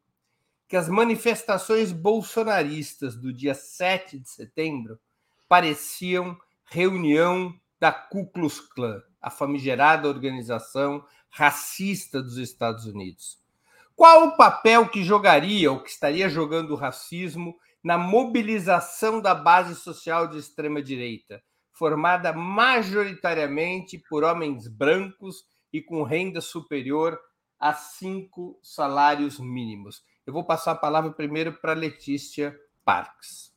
[0.69, 5.01] que as manifestações bolsonaristas do dia 7 de setembro
[5.49, 13.39] pareciam reunião da Ku Klux Klan, a famigerada organização racista dos Estados Unidos.
[13.97, 19.75] Qual o papel que jogaria ou que estaria jogando o racismo na mobilização da base
[19.77, 27.19] social de extrema direita, formada majoritariamente por homens brancos e com renda superior
[27.59, 30.03] a cinco salários mínimos?
[30.27, 33.54] Eu vou passar a palavra primeiro para Letícia Parks.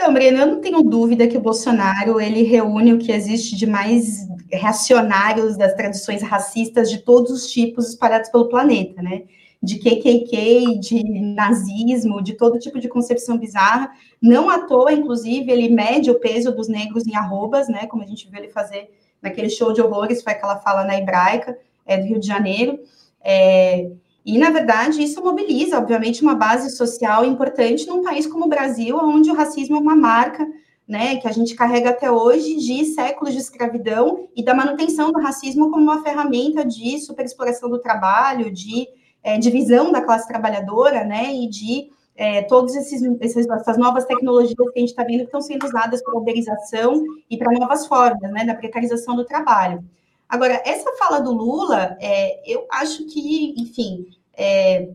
[0.00, 3.66] Então, Breno, eu não tenho dúvida que o Bolsonaro ele reúne o que existe de
[3.66, 9.24] mais reacionários das tradições racistas de todos os tipos espalhados pelo planeta, né?
[9.60, 11.02] De KKK, de
[11.34, 13.90] nazismo, de todo tipo de concepção bizarra.
[14.22, 17.88] Não à toa, inclusive, ele mede o peso dos negros em arrobas, né?
[17.88, 21.58] Como a gente viu ele fazer naquele show de horrores, foi aquela fala na hebraica,
[21.84, 22.78] é, do Rio de Janeiro.
[23.20, 23.90] É,
[24.28, 28.94] e, na verdade, isso mobiliza, obviamente, uma base social importante num país como o Brasil,
[28.98, 30.46] onde o racismo é uma marca
[30.86, 35.18] né, que a gente carrega até hoje de séculos de escravidão e da manutenção do
[35.18, 38.86] racismo como uma ferramenta de superexploração do trabalho, de
[39.22, 44.80] é, divisão da classe trabalhadora, né, e de é, todas essas novas tecnologias que a
[44.80, 48.54] gente está vendo que estão sendo usadas para uberização e para novas formas, né, da
[48.54, 49.82] precarização do trabalho.
[50.28, 54.88] Agora, essa fala do Lula, é, eu acho que, enfim, é,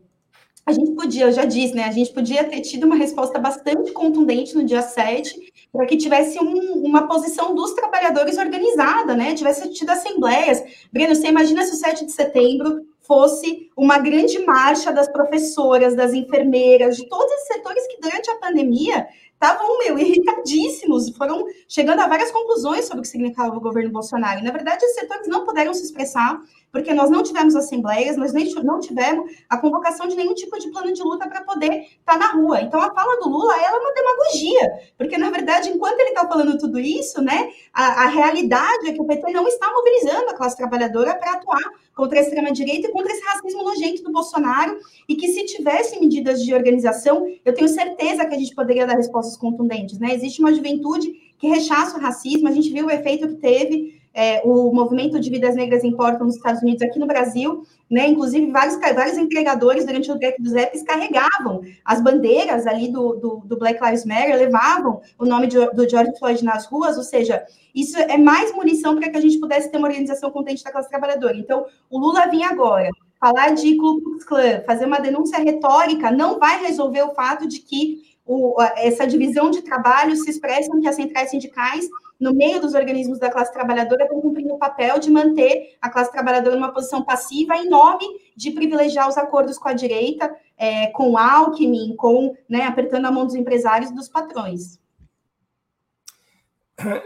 [0.65, 1.83] a gente podia, eu já disse, né?
[1.83, 5.35] A gente podia ter tido uma resposta bastante contundente no dia 7,
[5.73, 9.35] para que tivesse um, uma posição dos trabalhadores organizada, né?
[9.35, 10.63] Tivesse tido assembleias.
[10.91, 16.13] Breno, você imagina se o 7 de setembro fosse uma grande marcha das professoras, das
[16.13, 22.07] enfermeiras, de todos esses setores que durante a pandemia estavam, meu, irritadíssimos, foram chegando a
[22.07, 24.39] várias conclusões sobre o que significava o governo Bolsonaro.
[24.39, 26.39] E, na verdade, esses setores não puderam se expressar,
[26.73, 30.71] porque nós não tivemos assembleias, nós nem, não tivemos a convocação de nenhum tipo de
[30.71, 32.61] plano de luta para poder estar tá na rua.
[32.61, 36.27] Então, a fala do Lula, ela é uma demagogia, porque, na verdade, enquanto ele está
[36.27, 40.33] falando tudo isso, né, a, a realidade é que o PT não está mobilizando a
[40.33, 41.61] classe trabalhadora para atuar
[41.95, 44.75] contra a extrema-direita e contra esse racismo nojento do Bolsonaro,
[45.07, 48.95] e que se tivesse medidas de organização, eu tenho certeza que a gente poderia dar
[48.95, 50.15] respostas contundentes, né?
[50.15, 54.41] Existe uma juventude que rechaça o racismo, a gente viu o efeito que teve é,
[54.45, 58.07] o movimento de vidas negras importam nos Estados Unidos, aqui no Brasil, né?
[58.07, 63.41] Inclusive, vários, vários entregadores durante o Black dos Apps carregavam as bandeiras ali do, do,
[63.45, 67.43] do, Black Lives Matter, levavam o nome de, do George Floyd nas ruas, ou seja,
[67.73, 70.89] isso é mais munição para que a gente pudesse ter uma organização contente da classe
[70.89, 71.35] trabalhadora.
[71.35, 72.89] Então, o Lula vinha agora.
[73.19, 77.59] Falar de Ku Klux Klan, fazer uma denúncia retórica, não vai resolver o fato de
[77.59, 81.87] que o, essa divisão de trabalho se expressa em que as centrais sindicais
[82.23, 86.11] no meio dos organismos da classe trabalhadora, estão cumprindo o papel de manter a classe
[86.11, 88.05] trabalhadora numa posição passiva em nome
[88.35, 93.11] de privilegiar os acordos com a direita, é, com o Alckmin, com, né, apertando a
[93.11, 94.79] mão dos empresários e dos patrões.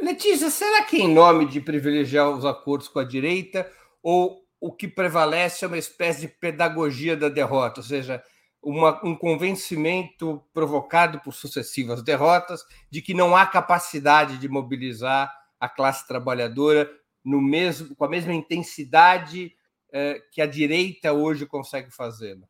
[0.01, 3.69] Letícia, será que em nome de privilegiar os acordos com a direita,
[4.03, 8.23] ou o que prevalece é uma espécie de pedagogia da derrota, ou seja,
[8.61, 15.69] uma, um convencimento provocado por sucessivas derrotas de que não há capacidade de mobilizar a
[15.69, 16.89] classe trabalhadora
[17.23, 19.53] no mesmo, com a mesma intensidade
[19.91, 22.47] eh, que a direita hoje consegue fazê-lo.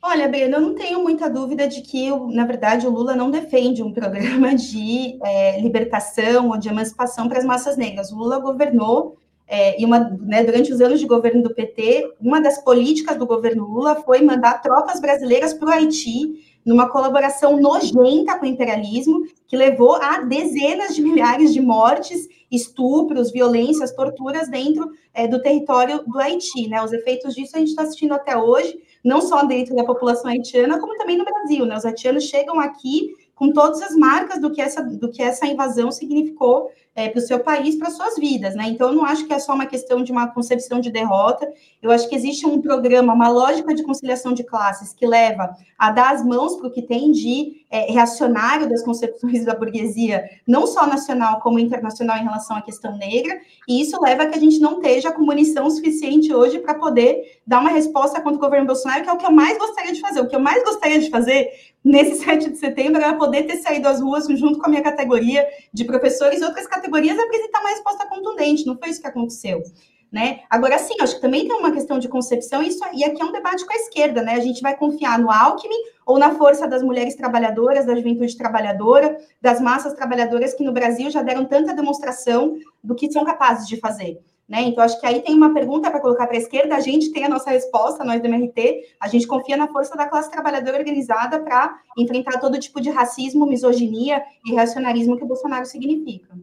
[0.00, 3.82] Olha, Breno, eu não tenho muita dúvida de que, na verdade, o Lula não defende
[3.82, 8.12] um programa de é, libertação ou de emancipação para as massas negras.
[8.12, 9.18] O Lula governou
[9.48, 13.26] é, e uma, né, durante os anos de governo do PT, uma das políticas do
[13.26, 19.22] governo Lula foi mandar tropas brasileiras para o Haiti, numa colaboração nojenta com o imperialismo,
[19.46, 26.04] que levou a dezenas de milhares de mortes, estupros, violências, torturas dentro é, do território
[26.06, 26.68] do Haiti.
[26.68, 26.82] Né?
[26.82, 30.78] Os efeitos disso a gente está assistindo até hoje, não só dentro da população haitiana,
[30.78, 31.64] como também no Brasil.
[31.64, 31.74] Né?
[31.74, 35.90] Os haitianos chegam aqui com todas as marcas do que essa, do que essa invasão
[35.90, 38.64] significou é, para o seu país, para suas vidas, né?
[38.66, 41.48] Então, eu não acho que é só uma questão de uma concepção de derrota,
[41.80, 45.92] eu acho que existe um programa, uma lógica de conciliação de classes que leva a
[45.92, 50.66] dar as mãos para o que tem de é, reacionário das concepções da burguesia, não
[50.66, 54.40] só nacional como internacional em relação à questão negra, e isso leva a que a
[54.40, 58.66] gente não esteja com munição suficiente hoje para poder dar uma resposta contra o governo
[58.66, 60.20] Bolsonaro, que é o que eu mais gostaria de fazer.
[60.20, 61.48] O que eu mais gostaria de fazer
[61.84, 65.46] nesse 7 de setembro era poder ter saído às ruas junto com a minha categoria
[65.72, 68.66] de professores e outras categorias e apresentar uma resposta contundente.
[68.66, 69.62] Não foi isso que aconteceu.
[70.10, 70.40] Né?
[70.48, 73.30] Agora, sim, acho que também tem uma questão de concepção, isso, e aqui é um
[73.30, 74.36] debate com a esquerda, né?
[74.36, 79.18] A gente vai confiar no Alckmin ou na força das mulheres trabalhadoras, da juventude trabalhadora,
[79.38, 83.76] das massas trabalhadoras que no Brasil já deram tanta demonstração do que são capazes de
[83.76, 84.18] fazer.
[84.48, 84.62] Né?
[84.62, 87.26] Então, acho que aí tem uma pergunta para colocar para a esquerda, a gente tem
[87.26, 91.38] a nossa resposta, nós do MRT, a gente confia na força da classe trabalhadora organizada
[91.38, 96.34] para enfrentar todo tipo de racismo, misoginia e reacionarismo que o Bolsonaro significa.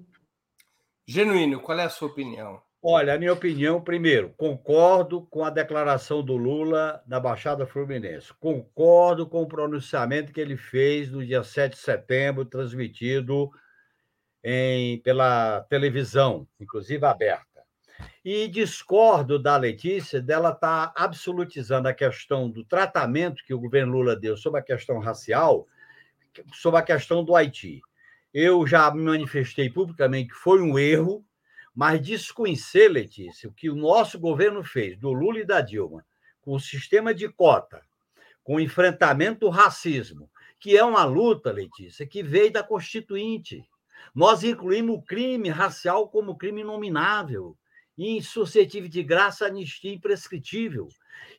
[1.07, 2.61] Genuíno, qual é a sua opinião?
[2.81, 8.33] Olha, a minha opinião, primeiro, concordo com a declaração do Lula na Baixada Fluminense.
[8.39, 13.51] Concordo com o pronunciamento que ele fez no dia 7 de setembro, transmitido
[14.43, 17.63] em, pela televisão, inclusive aberta.
[18.23, 23.93] E discordo da Letícia dela estar tá absolutizando a questão do tratamento que o governo
[23.93, 25.67] Lula deu sobre a questão racial,
[26.53, 27.81] sobre a questão do Haiti.
[28.37, 31.25] Eu já me manifestei publicamente que foi um erro,
[31.73, 36.05] mas desconhecer, Letícia, o que o nosso governo fez, do Lula e da Dilma,
[36.41, 37.81] com o sistema de cota,
[38.43, 43.63] com o enfrentamento do racismo, que é uma luta, Letícia, que veio da Constituinte.
[44.13, 47.55] Nós incluímos o crime racial como crime nominável,
[47.97, 50.89] insuscetível de graça, anistia imprescritível.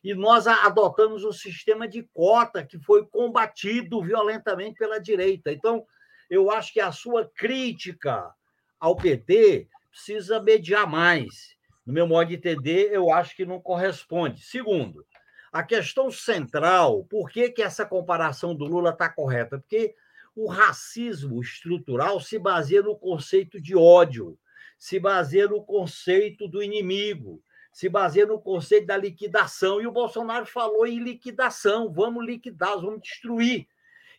[0.03, 5.51] E nós adotamos o sistema de cota, que foi combatido violentamente pela direita.
[5.51, 5.85] Então,
[6.29, 8.33] eu acho que a sua crítica
[8.79, 11.55] ao PT precisa mediar mais.
[11.85, 14.41] No meu modo de entender, eu acho que não corresponde.
[14.41, 15.05] Segundo,
[15.51, 19.57] a questão central, por que, que essa comparação do Lula está correta?
[19.57, 19.95] Porque
[20.35, 24.37] o racismo estrutural se baseia no conceito de ódio,
[24.77, 29.81] se baseia no conceito do inimigo, se baseia no conceito da liquidação.
[29.81, 33.67] E o Bolsonaro falou em liquidação: vamos liquidar, vamos destruir.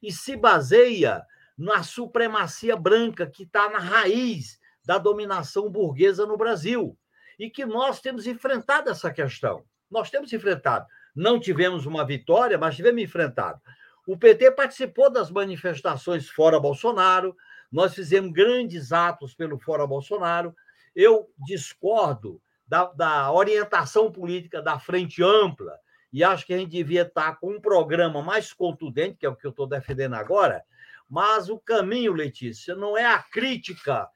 [0.03, 1.23] E se baseia
[1.59, 6.97] na supremacia branca que está na raiz da dominação burguesa no Brasil.
[7.39, 9.65] E que nós temos enfrentado essa questão.
[9.91, 10.87] Nós temos enfrentado.
[11.15, 13.61] Não tivemos uma vitória, mas tivemos enfrentado.
[14.07, 17.37] O PT participou das manifestações fora Bolsonaro,
[17.71, 20.55] nós fizemos grandes atos pelo fora Bolsonaro.
[20.97, 25.79] Eu discordo da, da orientação política da Frente Ampla,
[26.11, 29.37] e acho que a gente devia estar com um programa mais contundente, que é o
[29.37, 30.65] que eu estou defendendo agora,
[31.09, 34.09] mas o caminho, Letícia, não é a crítica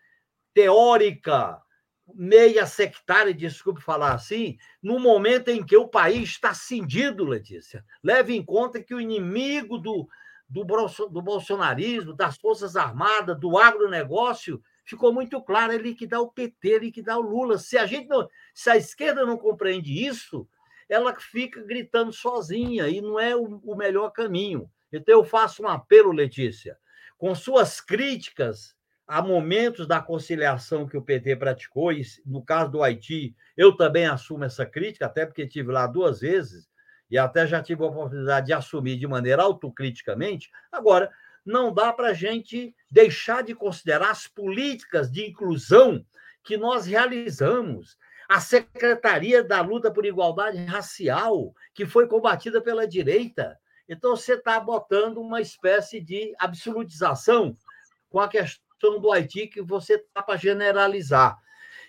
[0.53, 1.61] teórica,
[2.15, 7.85] meia sectária, desculpe falar assim, no momento em que o país está cindido, Letícia.
[8.03, 10.07] Leve em conta que o inimigo do,
[10.49, 16.81] do, do bolsonarismo, das Forças Armadas, do agronegócio, ficou muito claro, é liquidar o PT,
[16.81, 17.57] liquidar o Lula.
[17.59, 20.47] Se a gente não, se a esquerda não compreende isso,
[20.89, 24.71] ela fica gritando sozinha e não é o, o melhor caminho.
[24.93, 26.77] Então eu faço um apelo, Letícia,
[27.17, 28.75] com suas críticas
[29.07, 34.07] a momentos da conciliação que o PT praticou, e no caso do Haiti, eu também
[34.07, 36.69] assumo essa crítica, até porque estive lá duas vezes,
[37.11, 40.51] e até já tive a oportunidade de assumir de maneira autocriticamente.
[40.71, 41.11] Agora,
[41.45, 46.05] não dá para a gente deixar de considerar as políticas de inclusão
[46.43, 47.99] que nós realizamos.
[48.29, 53.59] A Secretaria da Luta por Igualdade Racial, que foi combatida pela direita.
[53.89, 57.57] Então, você está botando uma espécie de absolutização
[58.09, 61.39] com a questão do Haiti que você está para generalizar.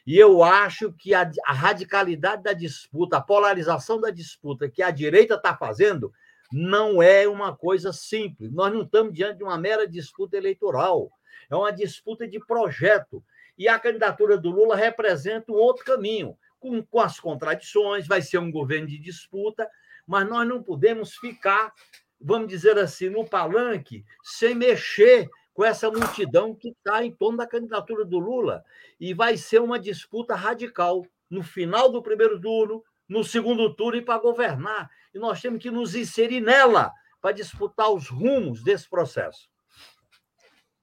[0.05, 4.91] E eu acho que a, a, radicalidade da disputa, a polarização da disputa que a
[4.91, 6.11] direita está fazendo,
[6.51, 8.51] não é uma coisa simples.
[8.51, 11.09] Nós não estamos diante de uma mera disputa eleitoral,
[11.49, 13.23] é uma disputa de projeto.
[13.57, 18.39] E a candidatura do Lula representa um outro caminho, com, com as contradições, vai ser
[18.39, 19.69] um governo de disputa,
[20.07, 21.73] mas nós não podemos ficar,
[22.19, 27.47] vamos dizer assim, no palanque, sem mexer com essa multidão que está em torno da
[27.47, 28.63] candidatura do Lula.
[28.99, 31.05] E vai ser uma disputa radical.
[31.29, 34.89] No final do primeiro turno, no segundo turno e para governar.
[35.13, 39.49] E nós temos que nos inserir nela para disputar os rumos desse processo.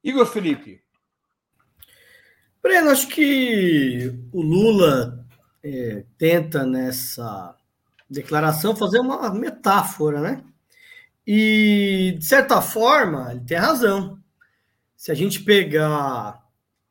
[0.03, 0.83] Igor Felipe.
[2.63, 5.27] Breno, acho que o Lula
[5.63, 7.57] é, tenta nessa
[8.11, 10.45] declaração fazer uma metáfora, né?
[11.27, 14.19] E, de certa forma, ele tem razão.
[14.97, 16.45] Se a gente pegar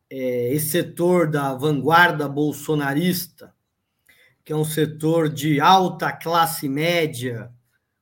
[0.10, 3.54] é, esse setor da vanguarda bolsonarista,
[4.44, 7.52] que é um setor de alta classe média,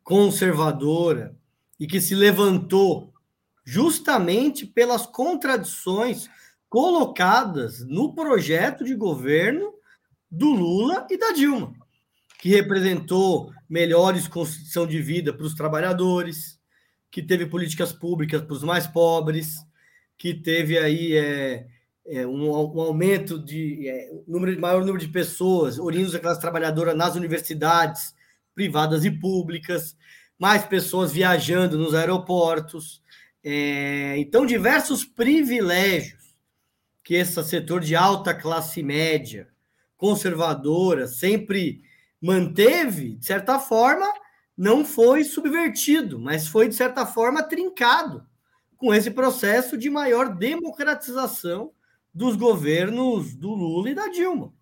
[0.04, 1.36] conservadora,
[1.80, 3.14] e que se levantou
[3.64, 6.30] justamente pelas contradições
[6.70, 9.74] colocadas no projeto de governo
[10.30, 11.74] do Lula e da Dilma,
[12.38, 16.60] que representou melhores condições de vida para os trabalhadores,
[17.10, 19.58] que teve políticas públicas para os mais pobres,
[20.18, 21.68] que teve aí é,
[22.06, 26.94] é, um, um, aumento de é, número, maior número de pessoas oriundas da classe trabalhadora
[26.94, 28.16] nas universidades
[28.54, 29.96] privadas e públicas,
[30.40, 33.02] mais pessoas viajando nos aeroportos.
[33.44, 36.36] É, então, diversos privilégios
[37.04, 39.48] que esse setor de alta classe média,
[39.96, 41.82] conservadora, sempre
[42.22, 44.08] manteve, de certa forma,
[44.58, 48.26] não foi subvertido, mas foi, de certa forma, trincado
[48.76, 51.72] com esse processo de maior democratização
[52.14, 54.54] dos governos do Lula e da Dilma.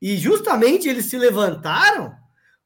[0.00, 2.14] E justamente eles se levantaram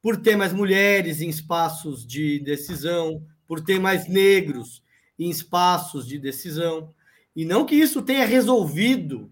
[0.03, 4.83] por ter mais mulheres em espaços de decisão, por ter mais negros
[5.19, 6.95] em espaços de decisão.
[7.35, 9.31] E não que isso tenha resolvido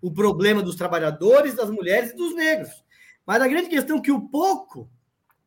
[0.00, 2.70] o problema dos trabalhadores, das mulheres e dos negros.
[3.26, 4.90] Mas a grande questão é que o pouco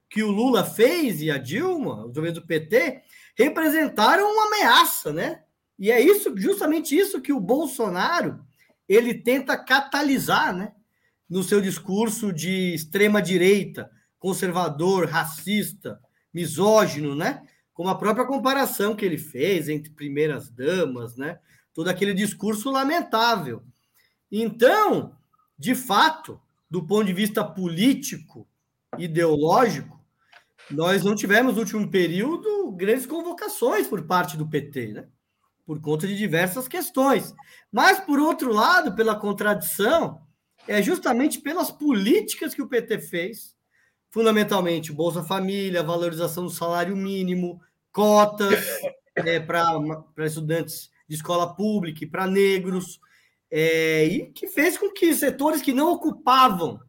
[0.09, 3.01] que o Lula fez e a Dilma, o governo do PT,
[3.37, 5.43] representaram uma ameaça, né?
[5.77, 8.43] E é isso, justamente isso que o Bolsonaro
[8.87, 10.71] ele tenta catalisar, né,
[11.29, 15.99] no seu discurso de extrema direita, conservador, racista,
[16.33, 17.45] misógino, né?
[17.73, 21.39] Como a própria comparação que ele fez entre primeiras damas, né?
[21.73, 23.61] Todo aquele discurso lamentável.
[24.31, 25.15] Então,
[25.59, 28.47] de fato, do ponto de vista político,
[28.97, 29.97] ideológico,
[30.69, 35.07] nós não tivemos no último período grandes convocações por parte do PT, né?
[35.65, 37.33] por conta de diversas questões.
[37.71, 40.21] Mas, por outro lado, pela contradição,
[40.67, 43.55] é justamente pelas políticas que o PT fez,
[44.09, 47.61] fundamentalmente Bolsa Família, valorização do salário mínimo,
[47.91, 48.63] cotas
[49.15, 49.73] é, para
[50.19, 52.99] estudantes de escola pública e para negros,
[53.51, 56.79] é, e que fez com que setores que não ocupavam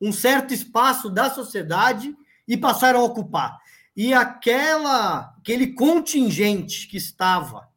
[0.00, 2.14] um certo espaço da sociedade
[2.46, 3.58] e passaram a ocupar.
[3.96, 7.68] E aquela, aquele contingente que estava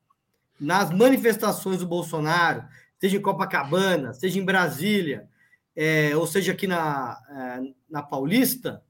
[0.59, 2.65] nas manifestações do Bolsonaro,
[2.99, 5.27] seja em Copacabana, seja em Brasília,
[5.75, 8.83] é, ou seja aqui na, é, na Paulista,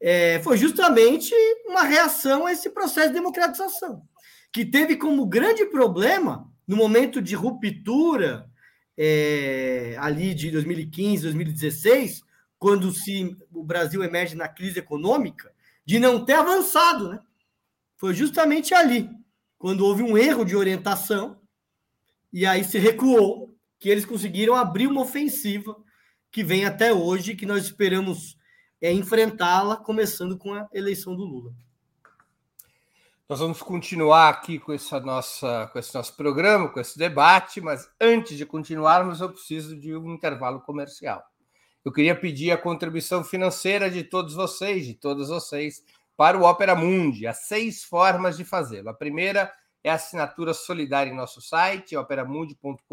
[0.00, 1.34] é, foi justamente
[1.66, 4.02] uma reação a esse processo de democratização.
[4.50, 8.48] que teve como grande problema, no momento de ruptura
[8.96, 12.22] é, ali de 2015, 2016,
[12.58, 15.52] quando se, o Brasil emerge na crise econômica,
[15.84, 17.10] de não ter avançado.
[17.10, 17.20] Né?
[17.96, 19.10] Foi justamente ali,
[19.58, 21.40] quando houve um erro de orientação,
[22.32, 25.76] e aí se recuou, que eles conseguiram abrir uma ofensiva
[26.30, 28.36] que vem até hoje, que nós esperamos
[28.80, 31.52] é, enfrentá-la, começando com a eleição do Lula.
[33.28, 37.90] Nós vamos continuar aqui com, essa nossa, com esse nosso programa, com esse debate, mas
[38.00, 41.24] antes de continuarmos, eu preciso de um intervalo comercial.
[41.84, 45.82] Eu queria pedir a contribuição financeira de todos vocês, de todas vocês,
[46.16, 47.26] para o Opera Mundi.
[47.26, 48.90] Há seis formas de fazê-lo.
[48.90, 49.52] A primeira
[49.82, 52.84] é a assinatura solidária em nosso site, operamundi.com.br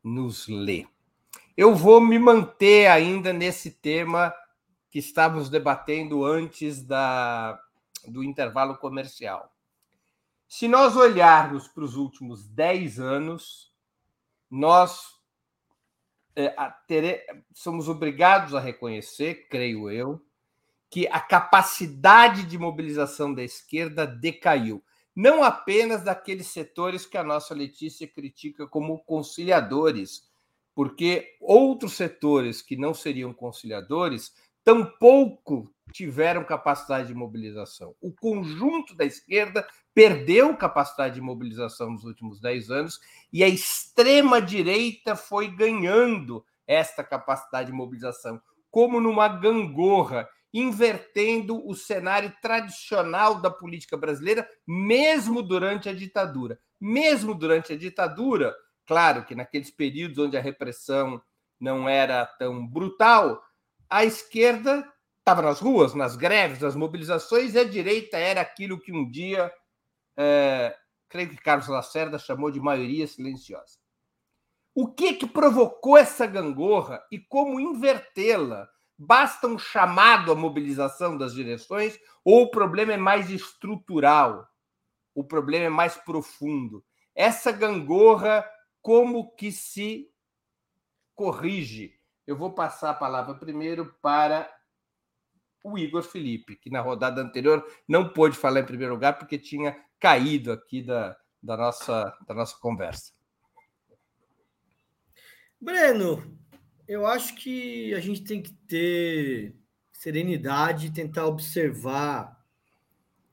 [0.03, 0.87] nos lê.
[1.57, 4.33] Eu vou me manter ainda nesse tema
[4.91, 7.61] que estávamos debatendo antes da,
[8.07, 9.53] do intervalo comercial.
[10.47, 13.75] Se nós olharmos para os últimos 10 anos,
[14.49, 15.17] nós
[16.37, 16.55] é,
[16.87, 20.25] tere, somos obrigados a reconhecer, creio eu,
[20.97, 24.83] que a capacidade de mobilização da esquerda decaiu.
[25.15, 30.27] Não apenas daqueles setores que a nossa Letícia critica como conciliadores,
[30.75, 34.33] porque outros setores que não seriam conciliadores
[34.65, 37.95] tampouco tiveram capacidade de mobilização.
[38.01, 42.99] O conjunto da esquerda perdeu capacidade de mobilização nos últimos dez anos
[43.31, 48.41] e a extrema-direita foi ganhando esta capacidade de mobilização,
[48.71, 50.27] como numa gangorra
[50.59, 56.59] invertendo o cenário tradicional da política brasileira, mesmo durante a ditadura.
[56.81, 61.21] Mesmo durante a ditadura, claro que naqueles períodos onde a repressão
[61.61, 63.43] não era tão brutal,
[63.89, 68.93] a esquerda estava nas ruas, nas greves, nas mobilizações, e a direita era aquilo que
[68.93, 69.53] um dia,
[70.17, 70.75] é,
[71.07, 73.79] creio que Carlos Lacerda chamou de maioria silenciosa.
[74.75, 78.67] O que, que provocou essa gangorra e como invertê-la
[78.99, 84.49] Basta um chamado à mobilização das direções ou o problema é mais estrutural?
[85.15, 86.85] O problema é mais profundo.
[87.15, 88.49] Essa gangorra,
[88.81, 90.11] como que se
[91.15, 91.99] corrige?
[92.27, 94.51] Eu vou passar a palavra primeiro para
[95.63, 99.77] o Igor Felipe, que na rodada anterior não pôde falar em primeiro lugar porque tinha
[99.99, 103.13] caído aqui da, da, nossa, da nossa conversa.
[105.61, 106.39] Breno,
[106.89, 109.55] eu acho que a gente tem que ter
[109.93, 112.37] serenidade e tentar observar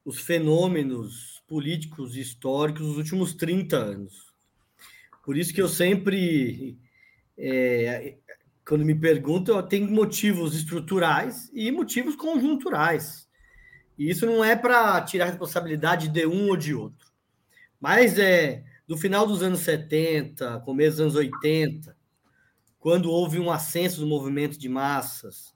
[0.04, 4.34] os fenômenos políticos e históricos dos últimos 30 anos.
[5.24, 6.78] Por isso que eu sempre,
[7.38, 8.18] é,
[8.66, 13.30] quando me perguntam, tenho motivos estruturais e motivos conjunturais.
[13.98, 17.08] E isso não é para tirar a responsabilidade de um ou de outro.
[17.80, 21.96] Mas é do final dos anos 70, começo dos anos 80,
[22.84, 25.54] quando houve um ascenso do movimento de massas,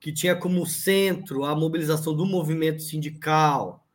[0.00, 3.86] que tinha como centro a mobilização do movimento sindical,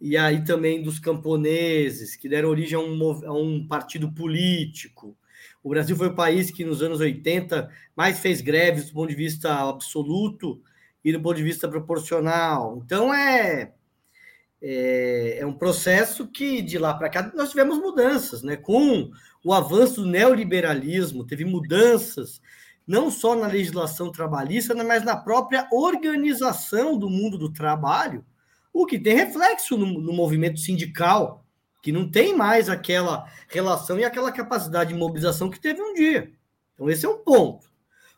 [0.00, 5.16] e aí também dos camponeses, que deram origem a um, a um partido político.
[5.62, 9.14] O Brasil foi o país que, nos anos 80, mais fez greves do ponto de
[9.14, 10.60] vista absoluto
[11.04, 12.82] e do ponto de vista proporcional.
[12.84, 13.72] Então, é,
[14.60, 18.56] é, é um processo que, de lá para cá, nós tivemos mudanças, né?
[18.56, 19.12] com
[19.46, 22.40] o avanço do neoliberalismo, teve mudanças
[22.84, 28.26] não só na legislação trabalhista, mas na própria organização do mundo do trabalho,
[28.72, 31.44] o que tem reflexo no, no movimento sindical,
[31.80, 36.32] que não tem mais aquela relação e aquela capacidade de mobilização que teve um dia.
[36.74, 37.70] Então, esse é um ponto.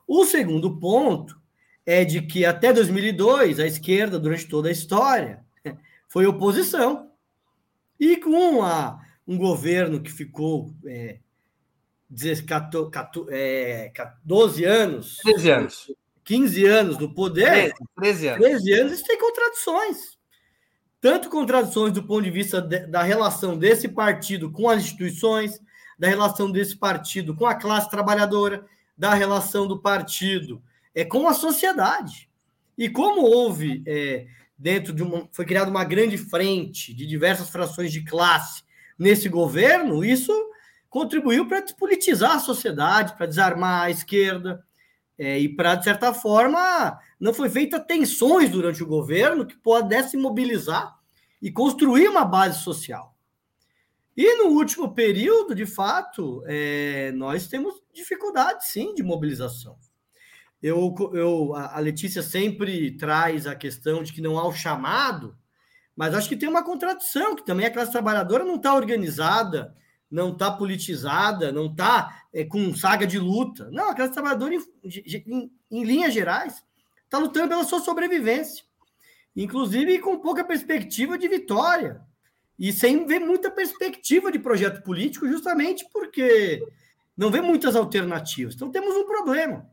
[0.06, 1.38] O segundo ponto
[1.84, 5.44] é de que até 2002, a esquerda, durante toda a história,
[6.08, 7.10] foi oposição.
[8.00, 8.98] E com a,
[9.28, 11.18] um governo que ficou é,
[14.24, 15.18] 12 é, anos.
[15.18, 15.92] 13 anos.
[16.24, 17.74] 15 anos no poder.
[17.74, 18.46] 13, 13 anos.
[18.46, 20.18] 13 anos, isso tem contradições.
[20.98, 25.60] Tanto contradições do ponto de vista de, da relação desse partido com as instituições,
[25.98, 28.64] da relação desse partido com a classe trabalhadora,
[28.96, 30.62] da relação do partido
[30.94, 32.30] é, com a sociedade.
[32.78, 34.26] E como houve é,
[34.58, 35.28] dentro de uma.
[35.32, 38.62] Foi criada uma grande frente de diversas frações de classe
[38.99, 40.32] nesse governo, isso
[40.90, 44.64] contribuiu para despolitizar a sociedade, para desarmar a esquerda,
[45.18, 50.20] é, e para, de certa forma, não foi feita tensões durante o governo que pudessem
[50.20, 50.96] mobilizar
[51.42, 53.14] e construir uma base social.
[54.16, 59.76] E no último período, de fato, é, nós temos dificuldade, sim, de mobilização.
[60.61, 65.38] Eu, eu, a Letícia sempre traz a questão de que não há o chamado,
[65.99, 69.74] mas acho que tem uma contradição, que também a classe trabalhadora não está organizada,
[70.09, 73.68] não está politizada, não está é, com saga de luta.
[73.72, 74.62] Não, a classe trabalhadora, em,
[75.26, 76.64] em, em linhas gerais,
[77.03, 78.64] está lutando pela sua sobrevivência,
[79.34, 82.01] inclusive com pouca perspectiva de vitória
[82.57, 86.64] e sem ver muita perspectiva de projeto político, justamente porque
[87.16, 88.55] não vê muitas alternativas.
[88.55, 89.68] Então temos um problema.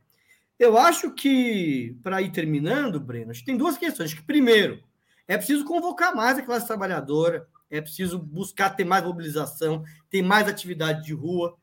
[0.58, 4.10] Eu acho que, para ir terminando, Breno, acho que tem duas questões.
[4.10, 4.84] Acho que, primeiro,
[5.28, 10.48] é preciso convocar mais a classe trabalhadora, é preciso buscar ter mais mobilização, ter mais
[10.48, 11.56] atividade de rua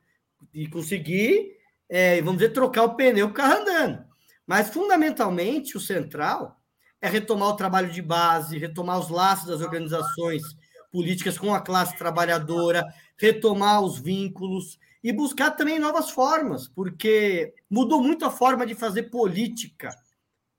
[0.53, 1.57] e conseguir,
[1.89, 4.05] é, vamos dizer, trocar o pneu o carro andando.
[4.47, 6.61] Mas, fundamentalmente, o central
[7.01, 10.43] é retomar o trabalho de base, retomar os laços das organizações
[10.91, 12.85] políticas com a classe trabalhadora,
[13.17, 19.05] retomar os vínculos e buscar também novas formas, porque mudou muito a forma de fazer
[19.05, 19.91] política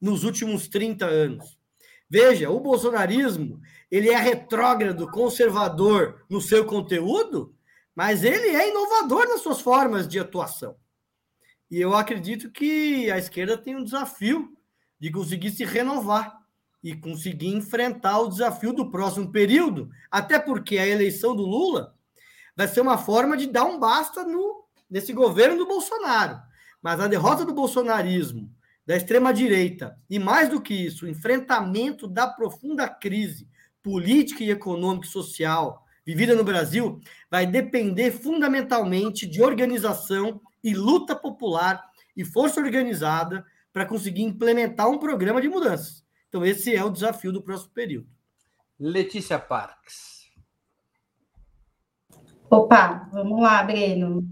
[0.02, 1.58] nos últimos 30 anos.
[2.14, 3.60] Veja, o bolsonarismo,
[3.90, 7.56] ele é retrógrado, conservador no seu conteúdo,
[7.96, 10.76] mas ele é inovador nas suas formas de atuação.
[11.72, 14.56] E eu acredito que a esquerda tem um desafio
[15.00, 16.38] de conseguir se renovar
[16.84, 21.96] e conseguir enfrentar o desafio do próximo período, até porque a eleição do Lula
[22.56, 26.40] vai ser uma forma de dar um basta no, nesse governo do Bolsonaro.
[26.80, 28.54] Mas a derrota do bolsonarismo
[28.86, 33.48] da extrema-direita, e mais do que isso, o enfrentamento da profunda crise
[33.82, 37.00] política e econômica e social vivida no Brasil,
[37.32, 41.82] vai depender fundamentalmente de organização e luta popular
[42.16, 46.04] e força organizada para conseguir implementar um programa de mudanças.
[46.28, 48.08] Então, esse é o desafio do próximo período.
[48.80, 50.32] Letícia Parques.
[52.50, 54.28] Opa, vamos lá, Breno.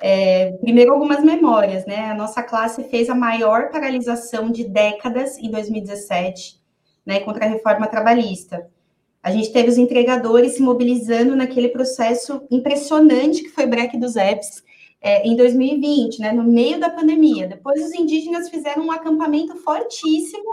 [0.00, 2.10] É, primeiro, algumas memórias, né?
[2.10, 6.58] A nossa classe fez a maior paralisação de décadas em 2017,
[7.04, 8.66] né, contra a reforma trabalhista.
[9.22, 14.16] A gente teve os entregadores se mobilizando naquele processo impressionante que foi o break dos
[14.16, 14.62] apps
[15.02, 17.46] é, em 2020, né, no meio da pandemia.
[17.46, 20.50] Depois, os indígenas fizeram um acampamento fortíssimo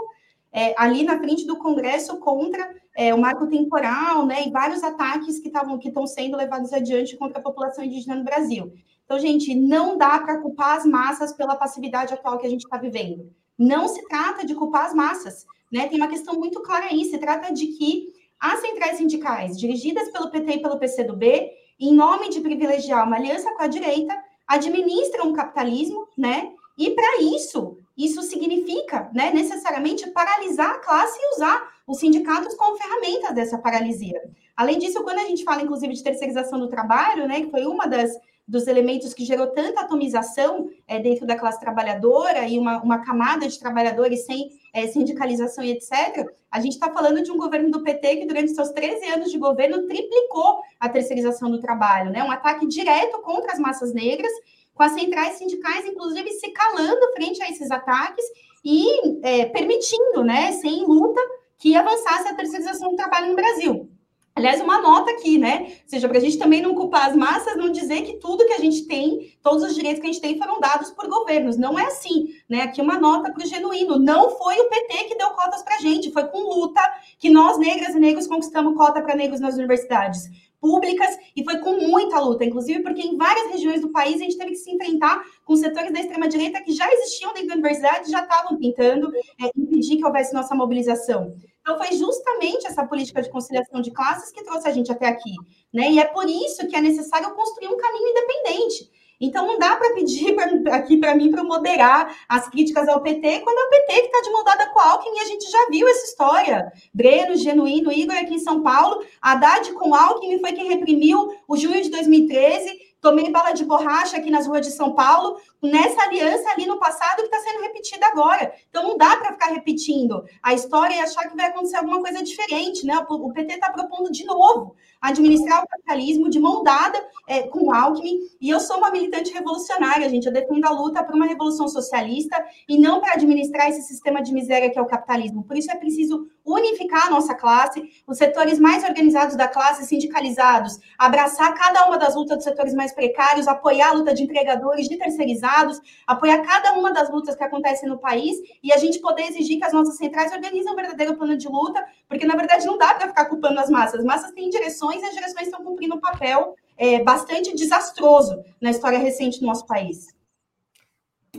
[0.52, 5.38] é, ali na frente do Congresso contra é, o marco temporal, né, e vários ataques
[5.38, 8.72] que estavam que estão sendo levados adiante contra a população indígena no Brasil.
[9.08, 12.76] Então, gente, não dá para culpar as massas pela passividade atual que a gente está
[12.76, 13.32] vivendo.
[13.58, 15.88] Não se trata de culpar as massas, né?
[15.88, 17.06] Tem uma questão muito clara aí.
[17.06, 21.50] Se trata de que as centrais sindicais, dirigidas pelo PT e pelo PCdoB,
[21.80, 24.14] em nome de privilegiar uma aliança com a direita,
[24.46, 26.52] administram o capitalismo, né?
[26.76, 32.76] E para isso, isso significa, né, necessariamente paralisar a classe e usar os sindicatos como
[32.76, 34.20] ferramentas dessa paralisia.
[34.54, 37.86] Além disso, quando a gente fala, inclusive, de terceirização do trabalho, né, que foi uma
[37.86, 38.12] das
[38.48, 43.46] dos elementos que gerou tanta atomização é, dentro da classe trabalhadora e uma, uma camada
[43.46, 47.82] de trabalhadores sem é, sindicalização e etc., a gente está falando de um governo do
[47.82, 52.24] PT que, durante seus 13 anos de governo, triplicou a terceirização do trabalho, né?
[52.24, 54.32] um ataque direto contra as massas negras,
[54.72, 58.24] com as centrais sindicais, inclusive, se calando frente a esses ataques
[58.64, 61.20] e é, permitindo, né, sem luta,
[61.58, 63.90] que avançasse a terceirização do trabalho no Brasil.
[64.38, 65.66] Aliás, uma nota aqui, né?
[65.82, 68.52] Ou seja, para a gente também não culpar as massas, não dizer que tudo que
[68.52, 71.56] a gente tem, todos os direitos que a gente tem foram dados por governos.
[71.56, 72.62] Não é assim, né?
[72.62, 73.98] Aqui uma nota para o genuíno.
[73.98, 76.80] Não foi o PT que deu cotas para a gente, foi com luta
[77.18, 80.30] que nós, negras e negros, conquistamos cota para negros nas universidades
[80.60, 84.36] públicas e foi com muita luta, inclusive porque em várias regiões do país a gente
[84.36, 88.22] teve que se enfrentar com setores da extrema-direita que já existiam dentro da universidade, já
[88.22, 89.10] estavam tentando
[89.40, 91.34] é, impedir que houvesse nossa mobilização.
[91.68, 95.34] Então, foi justamente essa política de conciliação de classes que trouxe a gente até aqui.
[95.70, 95.90] Né?
[95.90, 98.90] E é por isso que é necessário construir um caminho independente.
[99.20, 103.40] Então não dá para pedir pra, aqui para mim para moderar as críticas ao PT,
[103.40, 105.86] quando é o PT que está de moldada com Alckmin e a gente já viu
[105.88, 106.72] essa história.
[106.94, 111.82] Breno, Genuíno, Igor aqui em São Paulo, Haddad com Alckmin foi quem reprimiu o junho
[111.82, 116.66] de 2013 Tomei bala de borracha aqui nas ruas de São Paulo, nessa aliança ali
[116.66, 118.52] no passado que está sendo repetida agora.
[118.68, 122.22] Então não dá para ficar repetindo a história e achar que vai acontecer alguma coisa
[122.22, 122.98] diferente, né?
[123.08, 127.72] O PT está propondo de novo administrar o capitalismo de mão dada é, com o
[127.72, 128.18] Alckmin.
[128.40, 130.26] E eu sou uma militante revolucionária, gente.
[130.26, 132.36] Eu defendo a luta por uma revolução socialista
[132.68, 135.44] e não para administrar esse sistema de miséria que é o capitalismo.
[135.44, 140.78] Por isso é preciso unificar a nossa classe, os setores mais organizados da classe, sindicalizados,
[140.96, 144.96] abraçar cada uma das lutas dos setores mais precários, apoiar a luta de entregadores, de
[144.96, 149.58] terceirizados, apoiar cada uma das lutas que acontecem no país e a gente poder exigir
[149.58, 152.94] que as nossas centrais organizem um verdadeiro plano de luta, porque na verdade não dá
[152.94, 154.00] para ficar culpando as massas.
[154.00, 158.70] As massas têm direções e as direções estão cumprindo um papel é, bastante desastroso na
[158.70, 160.06] história recente do nosso país.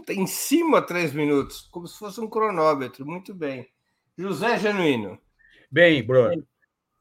[0.07, 3.05] Em cima, três minutos, como se fosse um cronômetro.
[3.05, 3.68] Muito bem.
[4.20, 5.17] José Genuíno.
[5.72, 6.45] Bem, Bruno.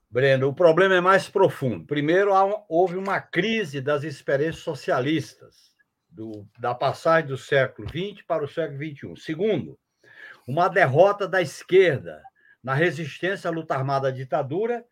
[0.09, 1.85] Breno, o problema é mais profundo.
[1.85, 2.31] Primeiro,
[2.69, 5.75] houve uma crise das experiências socialistas,
[6.09, 9.17] do, da passagem do século XX para o século XXI.
[9.21, 9.77] Segundo,
[10.47, 12.23] uma derrota da esquerda
[12.63, 14.85] na resistência à luta armada à ditadura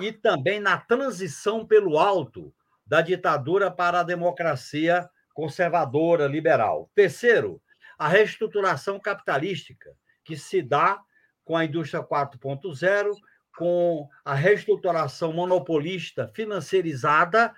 [0.00, 2.52] e também na transição pelo alto
[2.84, 6.90] da ditadura para a democracia conservadora, liberal.
[6.92, 7.62] Terceiro,
[7.96, 11.00] a reestruturação capitalística, que se dá
[11.48, 13.16] com a indústria 4.0,
[13.56, 17.54] com a reestruturação monopolista financeirizada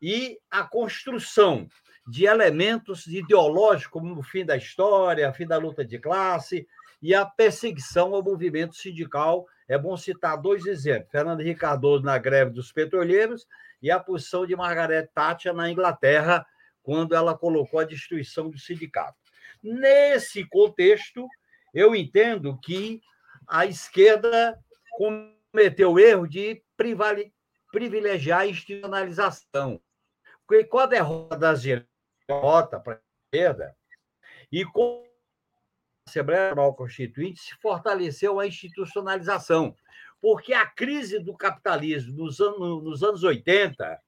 [0.00, 1.66] e a construção
[2.06, 6.68] de elementos ideológicos, como o fim da história, o fim da luta de classe
[7.00, 9.46] e a perseguição ao movimento sindical.
[9.66, 13.46] É bom citar dois exemplos: Fernando Henrique Cardoso na greve dos petroleiros
[13.80, 16.44] e a posição de Margaret Thatcher na Inglaterra,
[16.82, 19.16] quando ela colocou a destruição do sindicato.
[19.62, 21.26] Nesse contexto,
[21.72, 23.00] eu entendo que
[23.50, 24.56] a esquerda
[24.92, 26.62] cometeu o erro de
[27.72, 29.80] privilegiar a institucionalização.
[30.46, 33.76] Porque com a derrota das derrota para a esquerda
[34.52, 39.74] e com a Assembleia Nacional Constituinte se fortaleceu a institucionalização.
[40.20, 44.00] Porque a crise do capitalismo nos anos, nos anos 80,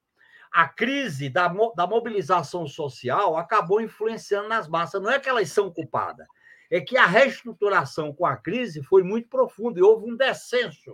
[0.51, 5.01] a crise da, da mobilização social acabou influenciando nas massas.
[5.01, 6.27] Não é que elas são culpadas,
[6.75, 10.91] é que a reestruturação com a crise foi muito profunda e houve um descenso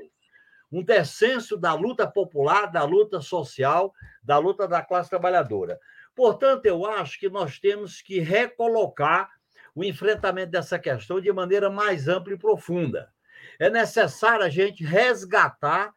[0.71, 5.80] um descenso da luta popular, da luta social, da luta da classe trabalhadora.
[6.15, 9.32] Portanto, eu acho que nós temos que recolocar
[9.73, 13.11] o enfrentamento dessa questão de maneira mais ampla e profunda.
[13.57, 15.93] É necessário a gente resgatar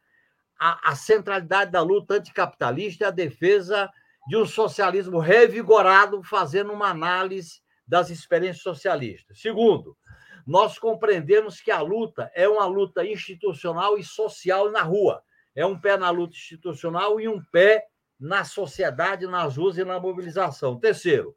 [0.59, 3.89] a, a centralidade da luta anticapitalista e a defesa
[4.27, 9.39] de um socialismo revigorado, fazendo uma análise das experiências socialistas.
[9.41, 9.97] Segundo,
[10.45, 15.23] nós compreendemos que a luta é uma luta institucional e social na rua.
[15.55, 17.85] É um pé na luta institucional e um pé
[18.19, 20.79] na sociedade, nas ruas e na mobilização.
[20.79, 21.35] Terceiro,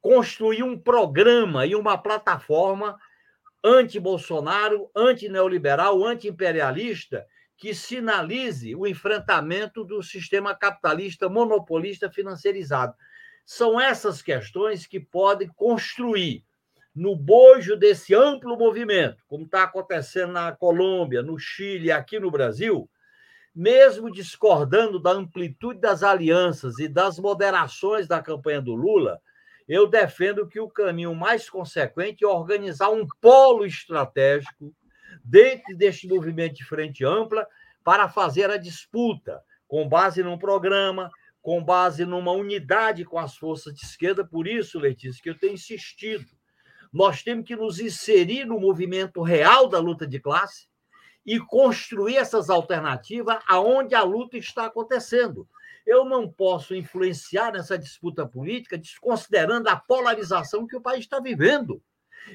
[0.00, 2.98] construir um programa e uma plataforma
[3.62, 12.94] anti-Bolsonaro, anti-neoliberal, anti-imperialista, que sinalize o enfrentamento do sistema capitalista monopolista financeirizado.
[13.52, 16.44] São essas questões que podem construir,
[16.94, 22.88] no bojo desse amplo movimento, como está acontecendo na Colômbia, no Chile, aqui no Brasil,
[23.52, 29.20] mesmo discordando da amplitude das alianças e das moderações da campanha do Lula,
[29.66, 34.72] eu defendo que o caminho mais consequente é organizar um polo estratégico
[35.24, 37.44] dentro deste movimento de frente ampla
[37.82, 41.10] para fazer a disputa com base num programa,
[41.42, 44.24] com base numa unidade com as forças de esquerda.
[44.24, 46.26] Por isso, Letícia, que eu tenho insistido.
[46.92, 50.68] Nós temos que nos inserir no movimento real da luta de classe
[51.24, 55.48] e construir essas alternativas aonde a luta está acontecendo.
[55.86, 61.82] Eu não posso influenciar nessa disputa política desconsiderando a polarização que o país está vivendo.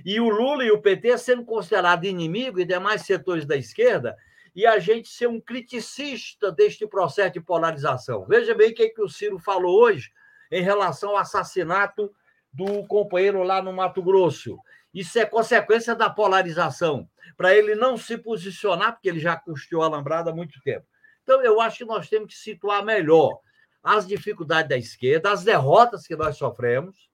[0.03, 4.15] E o Lula e o PT sendo considerados inimigo e demais setores da esquerda
[4.55, 8.25] e a gente ser um criticista deste processo de polarização.
[8.25, 10.11] Veja bem o que, é que o Ciro falou hoje
[10.49, 12.09] em relação ao assassinato
[12.53, 14.57] do companheiro lá no Mato Grosso.
[14.93, 19.87] Isso é consequência da polarização, para ele não se posicionar, porque ele já custeou a
[19.87, 20.85] Alambrada há muito tempo.
[21.21, 23.39] Então, eu acho que nós temos que situar melhor
[23.83, 27.09] as dificuldades da esquerda, as derrotas que nós sofremos,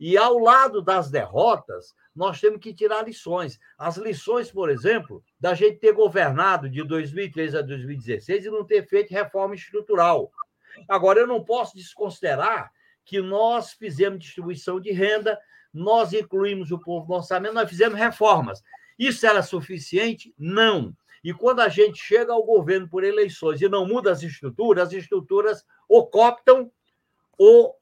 [0.00, 3.60] e ao lado das derrotas, nós temos que tirar lições.
[3.78, 8.84] As lições, por exemplo, da gente ter governado de 2003 a 2016 e não ter
[8.88, 10.32] feito reforma estrutural.
[10.88, 12.72] Agora, eu não posso desconsiderar
[13.04, 15.38] que nós fizemos distribuição de renda,
[15.72, 18.64] nós incluímos o povo no orçamento, nós fizemos reformas.
[18.98, 20.34] Isso era suficiente?
[20.36, 20.92] Não.
[21.22, 24.92] E quando a gente chega ao governo por eleições e não muda as estruturas, as
[24.92, 26.68] estruturas ou cooptam
[27.38, 27.77] ou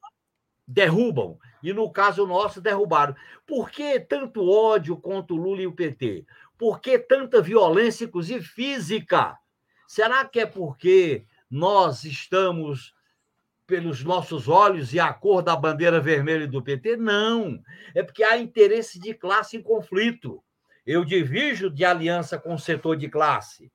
[0.67, 1.39] derrubam.
[1.63, 3.15] E no caso nosso, derrubaram.
[3.47, 6.27] Por que tanto ódio contra o Lula e o PT?
[6.59, 9.39] Por que tanta violência, inclusive física?
[9.87, 12.95] Será que é porque nós estamos
[13.67, 16.97] pelos nossos olhos e a cor da bandeira vermelha do PT?
[16.97, 17.61] Não.
[17.95, 20.43] É porque há interesse de classe em conflito.
[20.85, 23.73] Eu divido de aliança com o setor de classe,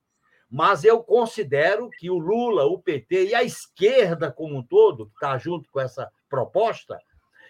[0.50, 5.12] mas eu considero que o Lula, o PT e a esquerda como um todo, que
[5.14, 6.98] está junto com essa proposta,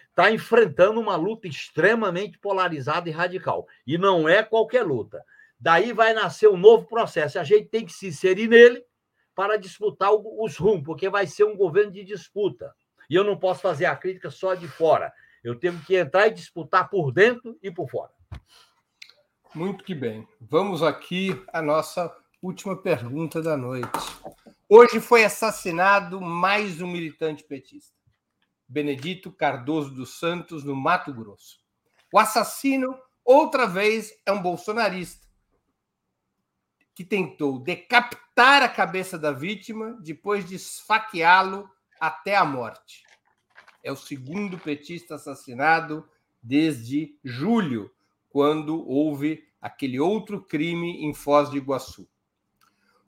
[0.09, 3.65] está enfrentando uma luta extremamente polarizada e radical.
[3.87, 5.23] E não é qualquer luta.
[5.57, 7.39] Daí vai nascer um novo processo.
[7.39, 8.83] A gente tem que se inserir nele
[9.33, 12.75] para disputar os rumos, porque vai ser um governo de disputa.
[13.09, 15.13] E eu não posso fazer a crítica só de fora.
[15.41, 18.11] Eu tenho que entrar e disputar por dentro e por fora.
[19.55, 20.27] Muito que bem.
[20.41, 23.87] Vamos aqui à nossa última pergunta da noite.
[24.67, 27.95] Hoje foi assassinado mais um militante petista,
[28.67, 31.59] Benedito Cardoso dos Santos, no Mato Grosso.
[32.11, 35.27] O assassino, outra vez, é um bolsonarista
[36.95, 43.03] que tentou decapitar a cabeça da vítima depois de esfaqueá-lo até a morte.
[43.81, 46.07] É o segundo petista assassinado
[46.41, 47.91] desde julho
[48.29, 52.07] quando houve aquele outro crime em Foz do Iguaçu.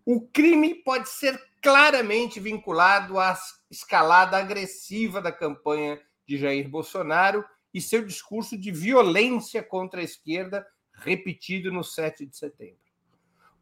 [0.05, 3.36] O crime pode ser claramente vinculado à
[3.72, 7.43] escalada agressiva da campanha de Jair Bolsonaro
[7.74, 10.63] e seu discurso de violência contra a esquerda
[10.93, 12.78] repetido no 7 de setembro.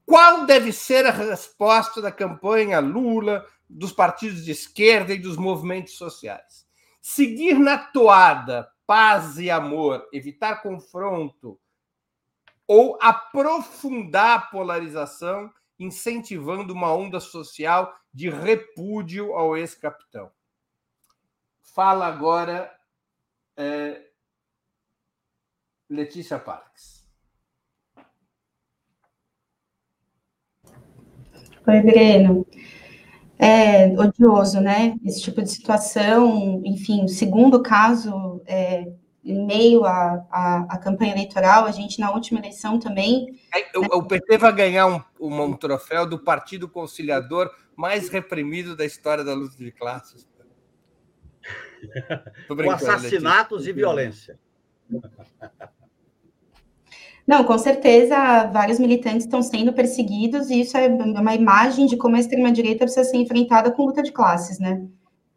[0.06, 5.94] Qual deve ser a resposta da campanha Lula, dos partidos de esquerda e dos movimentos
[5.94, 6.68] sociais?
[7.02, 11.58] Seguir na toada paz e amor, evitar confronto
[12.68, 15.50] ou aprofundar a polarização,
[15.80, 20.32] incentivando uma onda social de repúdio ao ex-capitão.
[21.62, 22.72] Fala agora
[23.58, 24.08] é,
[25.90, 27.04] Letícia Parques.
[31.66, 32.46] Oi, Breno
[33.38, 34.96] é odioso, né?
[35.04, 38.92] Esse tipo de situação, enfim, segundo caso, é,
[39.24, 43.40] em meio à, à, à, campanha eleitoral, a gente na última eleição também.
[43.76, 43.88] O, né?
[43.94, 49.24] o, PT vai ganhar um, um, um, troféu do Partido Conciliador mais reprimido da história
[49.24, 50.28] da luta de classes.
[52.48, 53.72] Com assassinatos Letícia.
[53.72, 54.40] e violência.
[57.26, 62.18] Não, com certeza, vários militantes estão sendo perseguidos, e isso é uma imagem de como
[62.18, 64.86] a extrema-direita precisa ser enfrentada com luta de classes, né?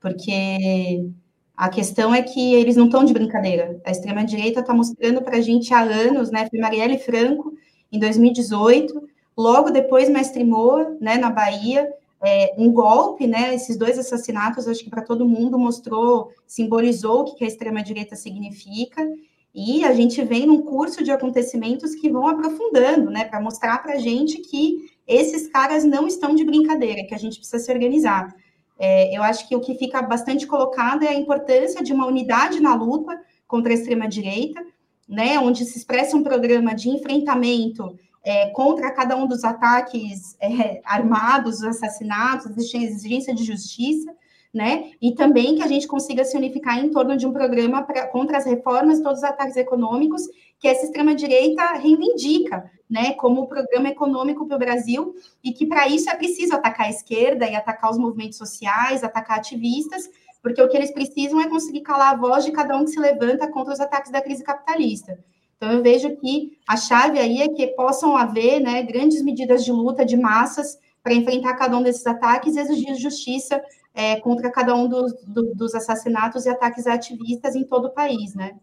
[0.00, 1.08] Porque
[1.56, 3.80] a questão é que eles não estão de brincadeira.
[3.84, 6.46] A extrema-direita está mostrando para a gente há anos, né?
[6.50, 7.54] Foi Marielle Franco,
[7.90, 9.02] em 2018,
[9.36, 11.90] logo depois Mestre Moa, né, na Bahia,
[12.22, 13.54] é, um golpe, né?
[13.54, 19.08] Esses dois assassinatos, acho que para todo mundo mostrou, simbolizou o que a extrema-direita significa.
[19.54, 23.94] E a gente vem num curso de acontecimentos que vão aprofundando, né, para mostrar para
[23.94, 28.34] a gente que esses caras não estão de brincadeira, que a gente precisa se organizar.
[28.78, 32.60] É, eu acho que o que fica bastante colocado é a importância de uma unidade
[32.60, 34.62] na luta contra a extrema-direita,
[35.08, 40.80] né, onde se expressa um programa de enfrentamento é, contra cada um dos ataques é,
[40.84, 44.12] armados, assassinatos, exigência de justiça,
[44.52, 44.90] né?
[45.00, 48.38] E também que a gente consiga se unificar em torno de um programa pra, contra
[48.38, 50.22] as reformas, todos os ataques econômicos
[50.58, 53.12] que essa extrema-direita reivindica, né?
[53.14, 57.48] Como programa econômico para o Brasil, e que para isso é preciso atacar a esquerda
[57.48, 60.08] e atacar os movimentos sociais, atacar ativistas,
[60.42, 63.00] porque o que eles precisam é conseguir calar a voz de cada um que se
[63.00, 65.18] levanta contra os ataques da crise capitalista.
[65.56, 69.72] Então, eu vejo que a chave aí é que possam haver né, grandes medidas de
[69.72, 73.62] luta de massas para enfrentar cada um desses ataques e exigir justiça
[73.94, 78.34] é, contra cada um dos, do, dos assassinatos e ataques ativistas em todo o país,
[78.34, 78.56] né?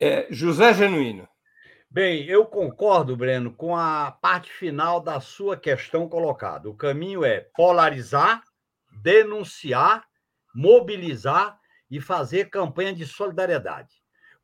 [0.00, 1.28] É, José Genuíno.
[1.94, 6.66] Bem, eu concordo, Breno, com a parte final da sua questão colocada.
[6.70, 8.42] O caminho é polarizar,
[9.02, 10.02] denunciar,
[10.54, 11.58] mobilizar
[11.90, 13.94] e fazer campanha de solidariedade.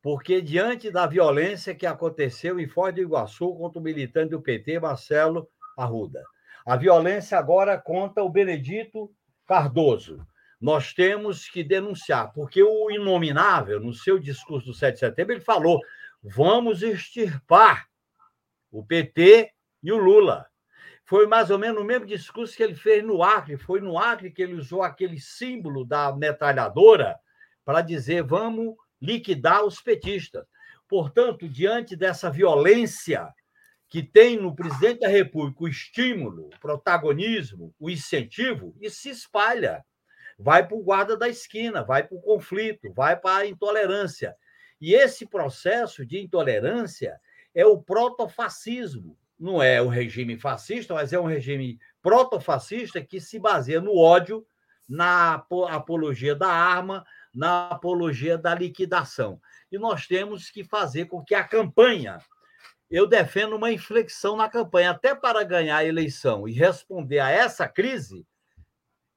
[0.02, 4.78] Porque diante da violência que aconteceu em Foz do Iguaçu contra o militante do PT,
[4.80, 6.22] Marcelo Arruda,
[6.66, 9.10] a violência agora contra o Benedito
[9.46, 10.18] Cardoso.
[10.60, 15.40] Nós temos que denunciar, porque o inominável, no seu discurso do 7 de setembro, ele
[15.40, 15.80] falou:
[16.22, 17.88] vamos extirpar
[18.70, 19.50] o PT
[19.82, 20.46] e o Lula.
[21.04, 23.56] foi mais ou menos o mesmo discurso que ele fez no Acre.
[23.56, 27.18] Foi no Acre que ele usou aquele símbolo da metralhadora
[27.64, 30.44] para dizer vamos liquidar os petistas.
[30.86, 33.32] Portanto, diante dessa violência
[33.88, 39.82] que tem no presidente da República o estímulo, o protagonismo, o incentivo, isso se espalha.
[40.38, 44.36] Vai para o guarda da esquina, vai para o conflito, vai para a intolerância.
[44.80, 47.20] E esse processo de intolerância
[47.54, 49.18] é o protofascismo.
[49.38, 54.46] Não é o regime fascista, mas é um regime protofascista que se baseia no ódio,
[54.88, 57.04] na apologia da arma,
[57.34, 59.40] na apologia da liquidação.
[59.70, 62.18] E nós temos que fazer com que a campanha
[62.90, 64.90] eu defendo uma inflexão na campanha.
[64.90, 68.26] Até para ganhar a eleição e responder a essa crise,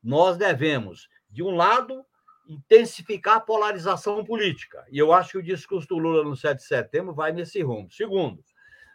[0.03, 2.05] nós devemos, de um lado,
[2.51, 4.85] intensificar a polarização política.
[4.91, 7.89] E eu acho que o discurso do Lula no 7 de setembro vai nesse rumo.
[7.89, 8.43] Segundo,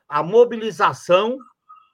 [0.06, 1.38] a mobilização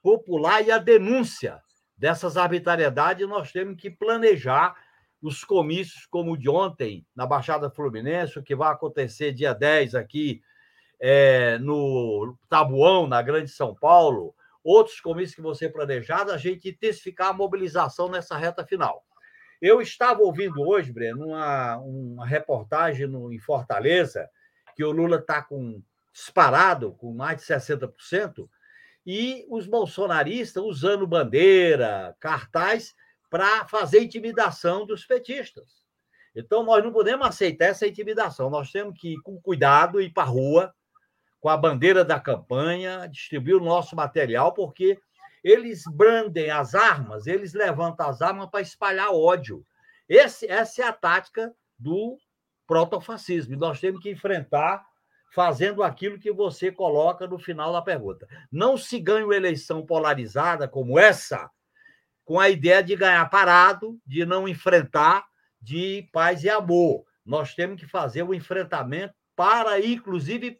[0.01, 1.61] popular e a denúncia
[1.97, 4.75] dessas arbitrariedades, nós temos que planejar
[5.21, 9.95] os comícios como o de ontem, na Baixada Fluminense, o que vai acontecer dia 10
[9.95, 10.41] aqui
[10.99, 16.69] é, no Tabuão, na Grande São Paulo, outros comícios que vão ser planejados, a gente
[16.69, 19.01] intensificar a mobilização nessa reta final.
[19.63, 24.29] Eu estava ouvindo hoje, Breno, uma, uma reportagem no, em Fortaleza,
[24.75, 28.49] que o Lula está com disparado, com mais de 60%,
[29.05, 32.93] e os bolsonaristas usando bandeira, cartaz,
[33.29, 35.81] para fazer intimidação dos petistas.
[36.35, 38.49] Então, nós não podemos aceitar essa intimidação.
[38.49, 40.75] Nós temos que ir com cuidado, ir para a rua,
[41.39, 44.99] com a bandeira da campanha, distribuir o nosso material, porque
[45.43, 49.65] eles brandem as armas, eles levantam as armas para espalhar ódio.
[50.07, 52.17] Esse, essa é a tática do
[52.65, 53.57] protofascismo.
[53.57, 54.85] Nós temos que enfrentar
[55.33, 58.27] fazendo aquilo que você coloca no final da pergunta.
[58.51, 61.49] Não se ganha uma eleição polarizada como essa
[62.23, 65.25] com a ideia de ganhar parado, de não enfrentar,
[65.61, 67.03] de paz e amor.
[67.25, 70.57] Nós temos que fazer o enfrentamento para, inclusive,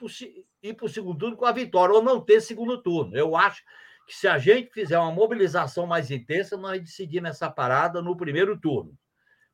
[0.62, 3.16] ir para o segundo turno com a vitória, ou não ter segundo turno.
[3.16, 3.62] Eu acho
[4.08, 8.60] que se a gente fizer uma mobilização mais intensa, nós decidimos essa parada no primeiro
[8.60, 8.97] turno.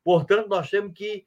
[0.03, 1.25] Portanto, nós temos que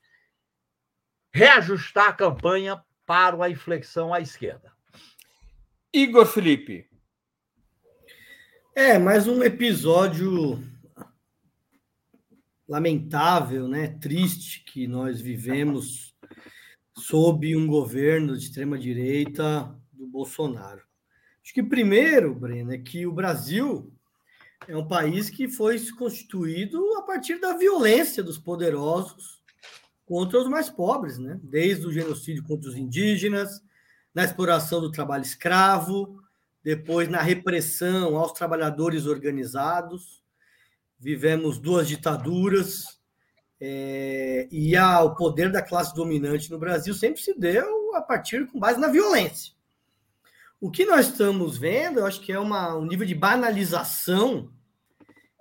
[1.33, 4.73] reajustar a campanha para uma inflexão à esquerda.
[5.93, 6.89] Igor Felipe.
[8.75, 10.59] É, mais um episódio
[12.67, 16.17] lamentável, né, triste que nós vivemos
[16.97, 20.83] sob um governo de extrema-direita do Bolsonaro.
[21.43, 23.93] Acho que primeiro, Breno, é que o Brasil
[24.69, 29.43] é um país que foi constituído a partir da violência dos poderosos
[30.07, 31.41] contra os mais pobres, né?
[31.43, 33.63] Desde o genocídio contra os indígenas,
[34.15, 36.23] na exploração do trabalho escravo,
[36.63, 40.23] depois na repressão aos trabalhadores organizados.
[40.99, 43.01] Vivemos duas ditaduras,
[43.65, 48.45] é, e a, o poder da classe dominante no Brasil sempre se deu a partir
[48.49, 49.53] com base na violência.
[50.63, 54.49] O que nós estamos vendo, eu acho que é uma, um nível de banalização,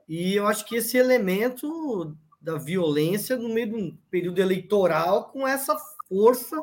[0.10, 5.48] e eu acho que esse elemento da violência no meio de um período eleitoral, com
[5.48, 5.78] essa
[6.10, 6.60] força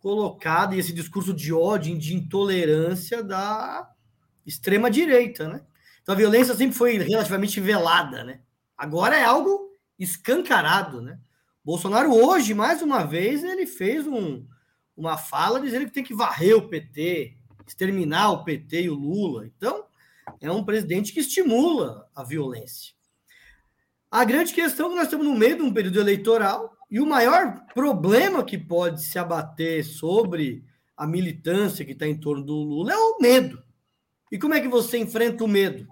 [0.00, 3.90] colocada e esse discurso de ódio, de intolerância da
[4.44, 5.64] extrema direita, né?
[6.02, 8.42] Então a violência sempre foi relativamente velada, né?
[8.76, 11.18] Agora é algo escancarado, né?
[11.64, 14.46] Bolsonaro hoje, mais uma vez, ele fez um,
[14.94, 19.46] uma fala dizendo que tem que varrer o PT, exterminar o PT e o Lula.
[19.46, 19.84] Então,
[20.40, 22.94] é um presidente que estimula a violência.
[24.10, 27.06] A grande questão é que nós estamos no meio de um período eleitoral e o
[27.06, 30.64] maior problema que pode se abater sobre
[30.96, 33.62] a militância que está em torno do Lula é o medo.
[34.30, 35.86] E como é que você enfrenta o medo?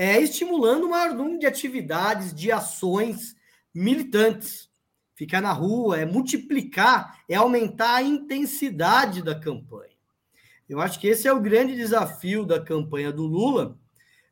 [0.00, 3.36] é estimulando o maior número de atividades, de ações
[3.74, 4.70] militantes.
[5.14, 9.89] Ficar na rua, é multiplicar, é aumentar a intensidade da campanha.
[10.70, 13.76] Eu acho que esse é o grande desafio da campanha do Lula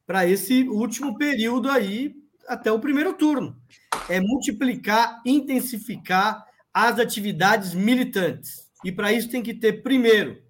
[0.07, 2.15] para esse último período aí,
[2.47, 3.61] até o primeiro turno.
[4.09, 8.71] É multiplicar, intensificar as atividades militantes.
[8.85, 10.41] E para isso tem que ter, primeiro,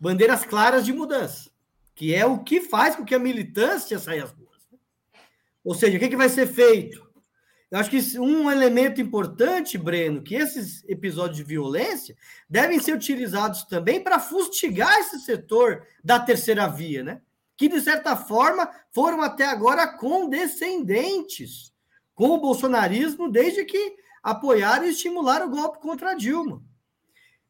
[0.00, 1.50] bandeiras claras de mudança,
[1.94, 4.62] que é o que faz com que a militância saia às ruas.
[5.62, 7.06] Ou seja, o que, que vai ser feito?
[7.74, 12.16] Eu acho que um elemento importante, Breno, que esses episódios de violência
[12.48, 17.20] devem ser utilizados também para fustigar esse setor da terceira via, né?
[17.56, 21.72] Que, de certa forma, foram até agora condescendentes
[22.14, 26.62] com o bolsonarismo desde que apoiaram e estimularam o golpe contra Dilma.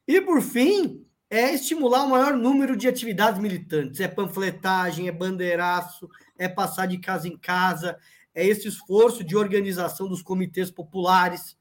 [0.08, 4.00] E, por fim, é estimular o maior número de atividades militantes.
[4.00, 6.08] É panfletagem, é bandeiraço,
[6.38, 7.98] é passar de casa em casa,
[8.34, 11.56] é esse esforço de organização dos comitês populares.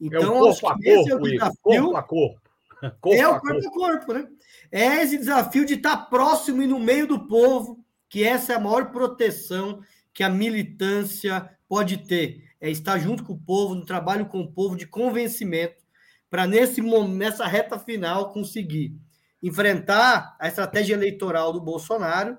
[0.00, 1.60] Então, é o corpo a corpo, é o desafio.
[1.62, 2.40] Corpo a corpo.
[3.00, 4.28] corpo é o corpo a corpo, né?
[4.70, 8.60] É esse desafio de estar próximo e no meio do povo, que essa é a
[8.60, 9.80] maior proteção
[10.14, 12.44] que a militância pode ter.
[12.60, 15.82] É estar junto com o povo, no trabalho com o povo, de convencimento,
[16.30, 18.94] para nesse nessa reta final conseguir
[19.42, 22.38] enfrentar a estratégia eleitoral do Bolsonaro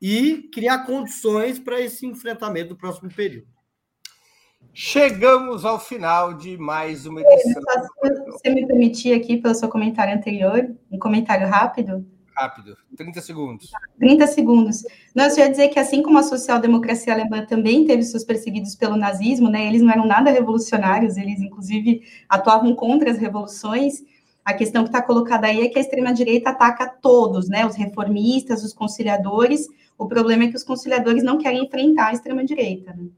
[0.00, 3.46] e criar condições para esse enfrentamento do próximo período.
[4.78, 7.62] Chegamos ao final de mais uma edição.
[7.62, 12.06] Se você me permitir aqui, pelo seu comentário anterior, um comentário rápido.
[12.36, 13.70] Rápido, 30 segundos.
[13.98, 14.82] 30 segundos.
[15.14, 18.96] Não, eu ia dizer que assim como a social-democracia alemã também teve seus perseguidos pelo
[18.96, 24.02] nazismo, né, eles não eram nada revolucionários, eles inclusive atuavam contra as revoluções.
[24.44, 28.62] A questão que está colocada aí é que a extrema-direita ataca todos, né, os reformistas,
[28.62, 29.66] os conciliadores.
[29.98, 32.92] O problema é que os conciliadores não querem enfrentar a extrema-direita.
[32.92, 33.08] Né?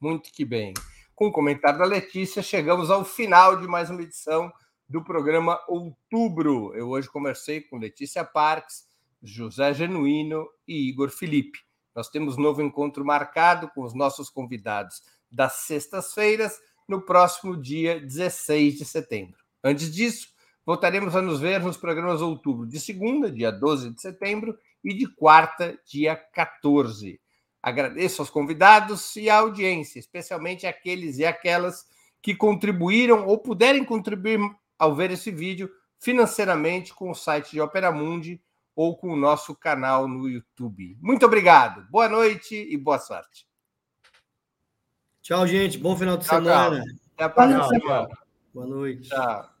[0.00, 0.72] Muito que bem.
[1.14, 4.52] Com o comentário da Letícia, chegamos ao final de mais uma edição
[4.88, 6.72] do programa Outubro.
[6.74, 8.86] Eu hoje conversei com Letícia Parques,
[9.22, 11.58] José Genuíno e Igor Felipe.
[11.94, 16.56] Nós temos novo encontro marcado com os nossos convidados das sextas-feiras,
[16.88, 19.36] no próximo dia 16 de setembro.
[19.62, 20.28] Antes disso,
[20.64, 25.06] voltaremos a nos ver nos programas Outubro de segunda, dia 12 de setembro, e de
[25.06, 27.20] quarta, dia 14.
[27.62, 31.84] Agradeço aos convidados e à audiência, especialmente aqueles e aquelas
[32.22, 34.40] que contribuíram ou puderem contribuir
[34.78, 38.40] ao ver esse vídeo financeiramente com o site de Opera Mundi
[38.74, 40.96] ou com o nosso canal no YouTube.
[41.00, 41.84] Muito obrigado.
[41.90, 43.48] Boa noite e boa sorte.
[45.20, 45.76] Tchau, gente.
[45.76, 46.84] Bom final de tchau, semana.
[46.84, 46.94] Tchau.
[47.14, 48.08] Até a próxima.
[48.54, 49.08] Boa noite.
[49.08, 49.58] Tchau.